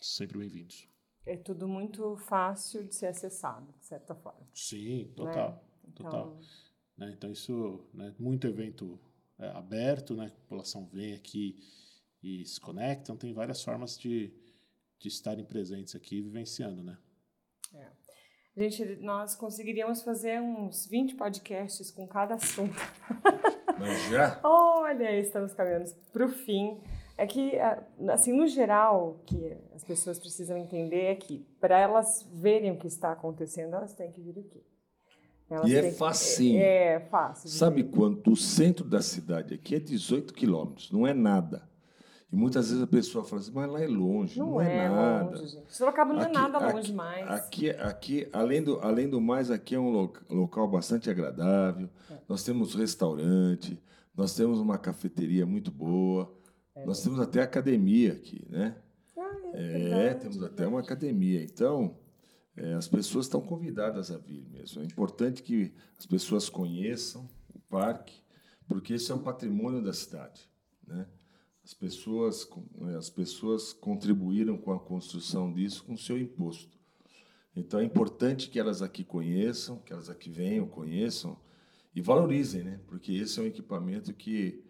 sempre 0.01 0.39
bem-vindos. 0.39 0.89
é 1.27 1.37
tudo 1.37 1.69
muito 1.69 2.17
fácil 2.17 2.85
de 2.87 2.95
ser 2.95 3.07
acessado, 3.09 3.73
de 3.79 3.87
certa 3.87 4.15
forma. 4.15 4.47
Sim, 4.55 5.13
total, 5.15 5.65
Então, 5.87 6.05
total. 6.05 6.41
Né? 6.97 7.13
Então 7.13 7.31
isso, 7.31 7.87
né, 7.95 8.15
muito 8.19 8.47
evento 8.47 8.99
é, 9.39 9.49
aberto, 9.51 10.15
né? 10.17 10.27
A 10.27 10.31
população 10.31 10.87
vem 10.87 11.15
aqui 11.15 11.59
e 12.23 12.45
se 12.45 12.61
conectam, 12.61 13.17
tem 13.17 13.33
várias 13.33 13.63
formas 13.63 13.97
de, 13.99 14.33
de 14.99 15.09
estarem 15.09 15.45
presentes 15.45 15.95
aqui 15.95 16.21
vivenciando, 16.23 16.83
né? 16.83 16.99
É. 17.75 17.98
Gente, 18.59 18.99
nós 19.01 19.37
conseguiríamos 19.37 20.03
fazer 20.03 20.41
uns 20.41 20.85
20 20.87 21.15
podcasts 21.15 21.93
com 21.93 22.09
cada 22.09 22.35
assunto. 22.35 22.75
Mas 23.79 24.11
já? 24.11 24.41
Olha, 24.43 25.17
estamos 25.17 25.55
caminhando 25.55 25.95
para 26.13 26.27
o 26.27 26.29
fim. 26.29 26.77
É 27.17 27.25
que, 27.25 27.53
assim, 28.11 28.33
no 28.33 28.49
geral, 28.49 29.23
que 29.25 29.57
as 29.77 29.85
pessoas 29.85 30.19
precisam 30.19 30.57
entender 30.59 31.05
é 31.05 31.15
que, 31.15 31.47
para 31.61 31.79
elas 31.79 32.29
verem 32.33 32.73
o 32.73 32.77
que 32.77 32.89
está 32.89 33.13
acontecendo, 33.13 33.75
elas 33.75 33.95
têm 33.95 34.11
que 34.11 34.21
vir 34.21 34.41
aqui. 34.41 34.61
Elas 35.49 35.71
e 35.71 35.77
é 35.77 35.93
facinho. 35.93 36.61
É, 36.61 36.95
é 36.95 37.01
fácil. 37.01 37.49
Sabe 37.49 37.85
quanto? 37.85 38.33
O 38.33 38.37
centro 38.37 38.85
da 38.85 39.01
cidade 39.01 39.55
aqui 39.55 39.77
é 39.77 39.79
18 39.79 40.35
quilômetros, 40.35 40.91
não 40.91 41.07
é 41.07 41.15
nada. 41.15 41.63
E 42.31 42.37
muitas 42.37 42.69
vezes 42.69 42.83
a 42.83 42.87
pessoa 42.87 43.25
fala 43.25 43.41
assim, 43.41 43.53
mas 43.55 43.71
lá 43.71 43.83
é 43.83 43.87
longe, 43.87 44.39
não, 44.39 44.51
não 44.51 44.61
é, 44.61 44.85
é, 44.85 44.89
nada. 44.89 45.31
Longe, 45.31 45.47
gente. 45.47 45.75
Sorocaba 45.75 46.13
não 46.13 46.21
é 46.21 46.25
aqui, 46.25 46.37
é 46.37 46.41
nada 46.41 46.73
longe 46.73 46.93
mais. 46.93 47.31
Aqui, 47.31 47.71
aqui 47.71 48.29
além, 48.33 48.63
do, 48.63 48.79
além 48.81 49.09
do 49.09 49.21
mais, 49.21 49.51
aqui 49.51 49.75
é 49.75 49.81
um 49.81 50.11
local 50.29 50.69
bastante 50.69 51.09
agradável. 51.09 51.89
É. 52.11 52.19
Nós 52.29 52.45
temos 52.45 52.75
restaurante, 52.75 53.83
nós 54.15 54.35
temos 54.35 54.61
uma 54.61 54.77
cafeteria 54.77 55.47
muito 55.47 55.71
boa, 55.71 56.31
é 56.75 56.85
nós 56.85 57.03
temos 57.03 57.19
até 57.19 57.41
academia 57.41 58.13
aqui, 58.13 58.47
né? 58.51 58.77
Ah, 59.17 59.37
é, 59.55 60.09
é 60.09 60.15
temos 60.15 60.43
até 60.43 60.67
uma 60.67 60.81
academia. 60.81 61.43
Então, 61.43 61.97
as 62.77 62.89
pessoas 62.89 63.27
estão 63.27 63.41
convidadas 63.41 64.11
a 64.11 64.19
vir 64.19 64.45
mesmo. 64.51 64.83
É 64.83 64.85
importante 64.85 65.43
que 65.43 65.73
as 65.99 66.05
pessoas 66.05 66.49
conheçam 66.49 67.29
o 67.55 67.59
parque, 67.59 68.21
porque 68.67 68.95
esse 68.95 69.11
é 69.11 69.15
um 69.15 69.23
patrimônio 69.23 69.83
da 69.83 69.93
cidade, 69.93 70.49
né? 70.87 71.07
As 71.69 71.75
pessoas, 71.75 72.49
né, 72.79 72.97
as 72.97 73.11
pessoas 73.11 73.75
contribuíram 73.75 74.57
com 74.57 74.73
a 74.73 74.81
construção 74.81 75.53
disso 75.53 75.85
com 75.85 75.93
o 75.93 75.99
seu 75.99 76.19
imposto. 76.19 76.79
Então 77.55 77.79
é 77.79 77.85
importante 77.85 78.49
que 78.49 78.59
elas 78.59 78.81
aqui 78.81 79.05
conheçam, 79.05 79.77
que 79.81 79.93
elas 79.93 80.09
aqui 80.09 80.31
venham, 80.31 80.67
conheçam 80.67 81.39
e 81.95 82.01
valorizem, 82.01 82.65
né? 82.65 82.81
Porque 82.87 83.13
esse 83.13 83.39
é 83.39 83.43
um 83.43 83.47
equipamento 83.47 84.15
que 84.15 84.65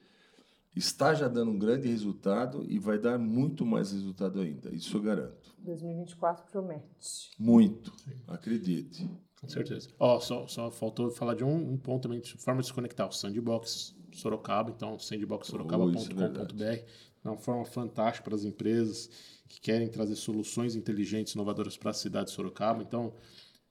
está 0.75 1.15
já 1.15 1.29
dando 1.29 1.53
um 1.53 1.59
grande 1.59 1.87
resultado 1.87 2.67
e 2.69 2.81
vai 2.81 2.99
dar 2.99 3.17
muito 3.17 3.65
mais 3.65 3.93
resultado 3.93 4.41
ainda. 4.41 4.75
Isso 4.75 4.97
eu 4.97 5.03
garanto. 5.03 5.55
2024 5.61 6.51
promete. 6.51 7.31
Muito, 7.39 7.97
Sim. 7.97 8.21
acredite. 8.27 9.09
Com 9.41 9.47
certeza. 9.47 9.89
Ó, 10.01 10.17
oh, 10.17 10.21
só, 10.21 10.49
só 10.49 10.69
faltou 10.69 11.13
falar 11.13 11.37
de 11.37 11.45
um, 11.45 11.75
um 11.75 11.77
ponto 11.77 12.03
também, 12.03 12.21
de 12.21 12.37
forma 12.39 12.61
de 12.61 12.67
se 12.67 12.73
conectar, 12.73 13.07
o 13.07 13.13
Sandbox 13.13 13.97
Sorocaba, 14.13 14.71
então 14.71 14.99
sandboxsorocaba.com.br. 14.99 16.63
É 16.63 17.29
uma 17.29 17.37
forma 17.37 17.65
fantástica 17.65 18.25
para 18.25 18.35
as 18.35 18.45
empresas 18.45 19.11
que 19.49 19.61
querem 19.61 19.89
trazer 19.89 20.17
soluções 20.17 20.77
inteligentes, 20.77 21.35
inovadoras 21.35 21.77
para 21.77 21.91
a 21.91 21.95
cidade 21.95 22.29
de 22.29 22.35
Sorocaba. 22.35 22.83
Então, 22.83 23.15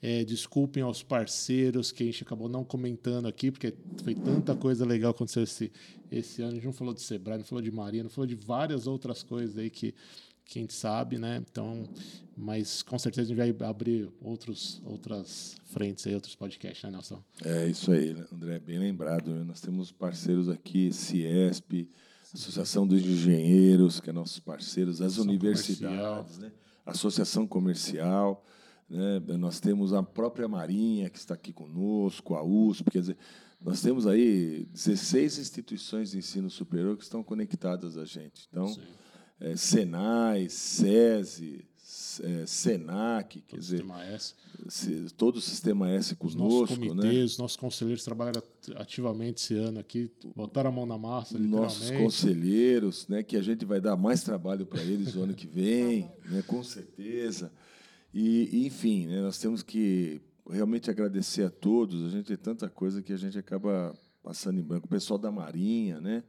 É, 0.00 0.24
desculpem 0.24 0.82
aos 0.82 1.02
parceiros 1.02 1.92
que 1.92 2.02
a 2.02 2.06
gente 2.06 2.22
acabou 2.22 2.48
não 2.48 2.64
comentando 2.64 3.26
aqui, 3.26 3.50
porque 3.50 3.74
foi 4.02 4.14
tanta 4.14 4.54
coisa 4.56 4.84
legal 4.84 5.12
que 5.12 5.18
aconteceu 5.18 5.44
esse, 5.44 5.72
esse 6.10 6.42
ano. 6.42 6.52
A 6.52 6.54
gente 6.54 6.64
não 6.64 6.72
falou 6.72 6.94
de 6.94 7.00
Sebrae, 7.00 7.38
não 7.38 7.44
falou 7.44 7.62
de 7.62 7.70
Maria, 7.70 8.02
não 8.02 8.10
falou 8.10 8.26
de 8.26 8.34
várias 8.34 8.86
outras 8.86 9.22
coisas 9.22 9.56
aí 9.56 9.70
que 9.70 9.94
quem 10.44 10.68
sabe, 10.68 11.18
né? 11.18 11.42
Então, 11.50 11.88
mas 12.36 12.82
com 12.82 12.98
certeza 12.98 13.32
a 13.32 13.36
gente 13.36 13.56
vai 13.56 13.68
abrir 13.68 14.10
outros, 14.20 14.82
outras 14.84 15.56
frentes 15.66 16.06
aí, 16.06 16.14
outros 16.14 16.34
podcasts, 16.34 16.82
né, 16.82 16.90
Nelson? 16.90 17.22
É 17.44 17.66
isso 17.66 17.92
aí, 17.92 18.16
André, 18.32 18.58
bem 18.58 18.78
lembrado. 18.78 19.30
Né? 19.30 19.44
Nós 19.44 19.60
temos 19.60 19.90
parceiros 19.90 20.48
aqui, 20.48 20.92
Ciesp, 20.92 21.88
Associação 22.34 22.86
dos 22.86 23.02
Engenheiros, 23.02 24.00
que 24.00 24.10
é 24.10 24.12
nossos 24.12 24.38
parceiros, 24.40 25.00
as 25.00 25.12
Associação 25.12 25.24
universidades, 25.24 26.38
né? 26.38 26.52
Associação 26.84 27.46
Comercial, 27.46 28.44
né? 28.88 29.20
Nós 29.38 29.60
temos 29.60 29.92
a 29.92 30.02
própria 30.02 30.48
Marinha 30.48 31.08
que 31.10 31.18
está 31.18 31.34
aqui 31.34 31.52
conosco, 31.52 32.34
a 32.34 32.42
USP, 32.42 32.90
quer 32.90 33.00
dizer, 33.00 33.16
nós 33.60 33.80
temos 33.80 34.06
aí 34.06 34.66
16 34.72 35.38
instituições 35.38 36.10
de 36.10 36.18
ensino 36.18 36.50
superior 36.50 36.96
que 36.96 37.04
estão 37.04 37.22
conectadas 37.22 37.96
a 37.96 38.04
gente. 38.04 38.48
Então, 38.50 38.66
Sim 38.66 38.80
é, 39.42 39.56
Senai, 39.56 40.48
SESI, 40.48 41.64
é, 42.22 42.46
Senac, 42.46 43.40
quer 43.40 43.56
todo 43.56 43.60
dizer, 43.60 43.84
S. 44.12 44.34
Se, 44.68 45.06
todo 45.16 45.36
o 45.36 45.40
sistema 45.40 45.90
S 45.90 46.14
conosco. 46.14 46.38
Nossos 46.38 46.78
né? 46.78 46.88
comitês, 46.88 47.36
né? 47.36 47.42
nossos 47.42 47.56
conselheiros 47.56 48.04
trabalharam 48.04 48.42
ativamente 48.76 49.42
esse 49.42 49.56
ano 49.56 49.80
aqui, 49.80 50.10
botaram 50.36 50.70
a 50.70 50.72
mão 50.72 50.86
na 50.86 50.96
massa, 50.96 51.38
Nossos 51.38 51.90
conselheiros, 51.90 53.08
né, 53.08 53.22
que 53.22 53.36
a 53.36 53.42
gente 53.42 53.64
vai 53.64 53.80
dar 53.80 53.96
mais 53.96 54.22
trabalho 54.22 54.64
para 54.64 54.82
eles 54.82 55.16
o 55.16 55.22
ano 55.22 55.34
que 55.34 55.46
vem, 55.46 56.10
né, 56.30 56.42
com 56.46 56.62
certeza. 56.62 57.52
E, 58.14 58.66
enfim, 58.66 59.06
né, 59.06 59.20
nós 59.20 59.38
temos 59.38 59.62
que 59.62 60.20
realmente 60.48 60.90
agradecer 60.90 61.44
a 61.44 61.50
todos. 61.50 62.04
A 62.04 62.10
gente 62.10 62.26
tem 62.26 62.36
tanta 62.36 62.68
coisa 62.68 63.02
que 63.02 63.12
a 63.12 63.16
gente 63.16 63.38
acaba 63.38 63.96
passando 64.22 64.60
em 64.60 64.62
branco. 64.62 64.86
O 64.86 64.90
pessoal 64.90 65.18
da 65.18 65.32
Marinha, 65.32 66.00
né? 66.00 66.22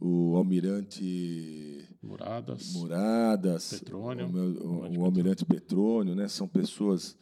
O 0.00 0.34
almirante 0.36 1.86
Muradas, 2.02 2.72
Muradas 2.72 3.78
Petrônio, 3.78 4.26
o, 4.26 4.32
meu, 4.32 4.44
o, 4.44 4.98
o 5.00 5.04
almirante 5.04 5.44
Petrônio, 5.44 6.14
né? 6.14 6.26
São 6.26 6.48
pessoas 6.48 7.16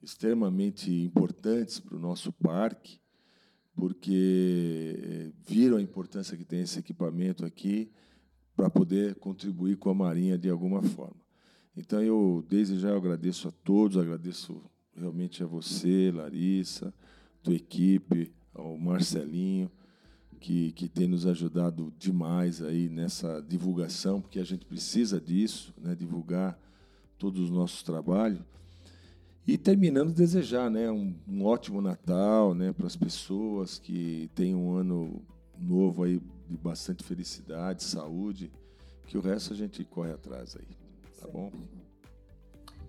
extremamente 0.00 0.90
importantes 1.02 1.80
para 1.80 1.96
o 1.96 2.00
nosso 2.00 2.32
parque, 2.32 3.00
porque 3.74 5.32
viram 5.46 5.76
a 5.76 5.82
importância 5.82 6.36
que 6.36 6.44
tem 6.44 6.60
esse 6.60 6.78
equipamento 6.78 7.44
aqui 7.44 7.90
para 8.54 8.70
poder 8.70 9.16
contribuir 9.16 9.76
com 9.76 9.90
a 9.90 9.94
Marinha 9.94 10.38
de 10.38 10.48
alguma 10.48 10.82
forma. 10.82 11.20
Então 11.76 12.00
eu 12.00 12.44
desde 12.48 12.78
já 12.78 12.90
eu 12.90 12.96
agradeço 12.96 13.48
a 13.48 13.50
todos, 13.50 13.96
agradeço 13.96 14.62
realmente 14.94 15.42
a 15.42 15.46
você, 15.46 16.12
Larissa, 16.14 16.94
tua 17.42 17.54
equipe, 17.54 18.32
ao 18.54 18.76
Marcelinho 18.78 19.70
que, 20.40 20.72
que 20.72 20.88
tem 20.88 21.06
nos 21.06 21.26
ajudado 21.26 21.92
demais 21.98 22.62
aí 22.62 22.88
nessa 22.88 23.40
divulgação, 23.46 24.20
porque 24.20 24.40
a 24.40 24.44
gente 24.44 24.64
precisa 24.64 25.20
disso, 25.20 25.72
né? 25.78 25.94
divulgar 25.94 26.58
todos 27.18 27.42
os 27.42 27.50
nossos 27.50 27.82
trabalhos. 27.82 28.40
E 29.46 29.58
terminando, 29.58 30.12
desejar 30.12 30.70
né, 30.70 30.90
um, 30.90 31.14
um 31.28 31.44
ótimo 31.44 31.80
Natal 31.82 32.54
né, 32.54 32.72
para 32.72 32.86
as 32.86 32.96
pessoas 32.96 33.78
que 33.78 34.30
tenham 34.34 34.66
um 34.66 34.76
ano 34.76 35.22
novo 35.58 36.04
aí 36.04 36.20
de 36.48 36.56
bastante 36.56 37.04
felicidade, 37.04 37.84
saúde, 37.84 38.50
que 39.06 39.18
o 39.18 39.20
resto 39.20 39.52
a 39.52 39.56
gente 39.56 39.84
corre 39.84 40.12
atrás 40.12 40.56
aí, 40.56 40.66
tá 41.20 41.26
Sim. 41.26 41.32
bom? 41.32 41.52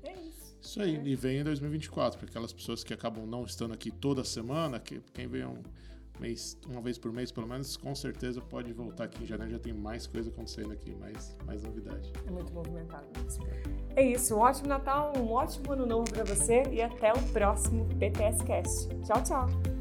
É 0.03 0.13
isso. 0.21 0.55
Isso 0.61 0.81
aí, 0.81 1.01
e 1.03 1.15
vem 1.15 1.39
em 1.39 1.43
2024, 1.43 2.19
para 2.19 2.29
aquelas 2.29 2.53
pessoas 2.53 2.83
que 2.83 2.93
acabam 2.93 3.25
não 3.25 3.43
estando 3.43 3.73
aqui 3.73 3.89
toda 3.89 4.23
semana, 4.23 4.79
que 4.79 5.01
quem 5.13 5.27
vem 5.27 5.45
um 5.45 5.57
mês, 6.19 6.57
uma 6.67 6.81
vez 6.81 6.97
por 6.97 7.11
mês 7.11 7.31
pelo 7.31 7.47
menos, 7.47 7.77
com 7.77 7.93
certeza 7.95 8.41
pode 8.41 8.71
voltar 8.73 9.05
aqui 9.05 9.23
em 9.23 9.27
janeiro, 9.27 9.51
já 9.51 9.59
tem 9.59 9.73
mais 9.73 10.07
coisa 10.07 10.29
acontecendo 10.29 10.71
aqui, 10.71 10.95
mais, 10.95 11.35
mais 11.45 11.63
novidade. 11.63 12.11
É 12.27 12.31
muito 12.31 12.53
movimentado 12.53 13.05
mesmo. 13.17 13.45
É 13.95 14.03
isso, 14.03 14.35
um 14.35 14.39
ótimo 14.39 14.67
Natal, 14.67 15.13
um 15.17 15.31
ótimo 15.31 15.73
ano 15.73 15.85
novo 15.85 16.11
para 16.11 16.23
você 16.23 16.63
e 16.71 16.81
até 16.81 17.11
o 17.11 17.21
próximo 17.31 17.85
PTS 17.99 18.43
Cast. 18.43 18.87
Tchau, 19.03 19.23
tchau. 19.23 19.80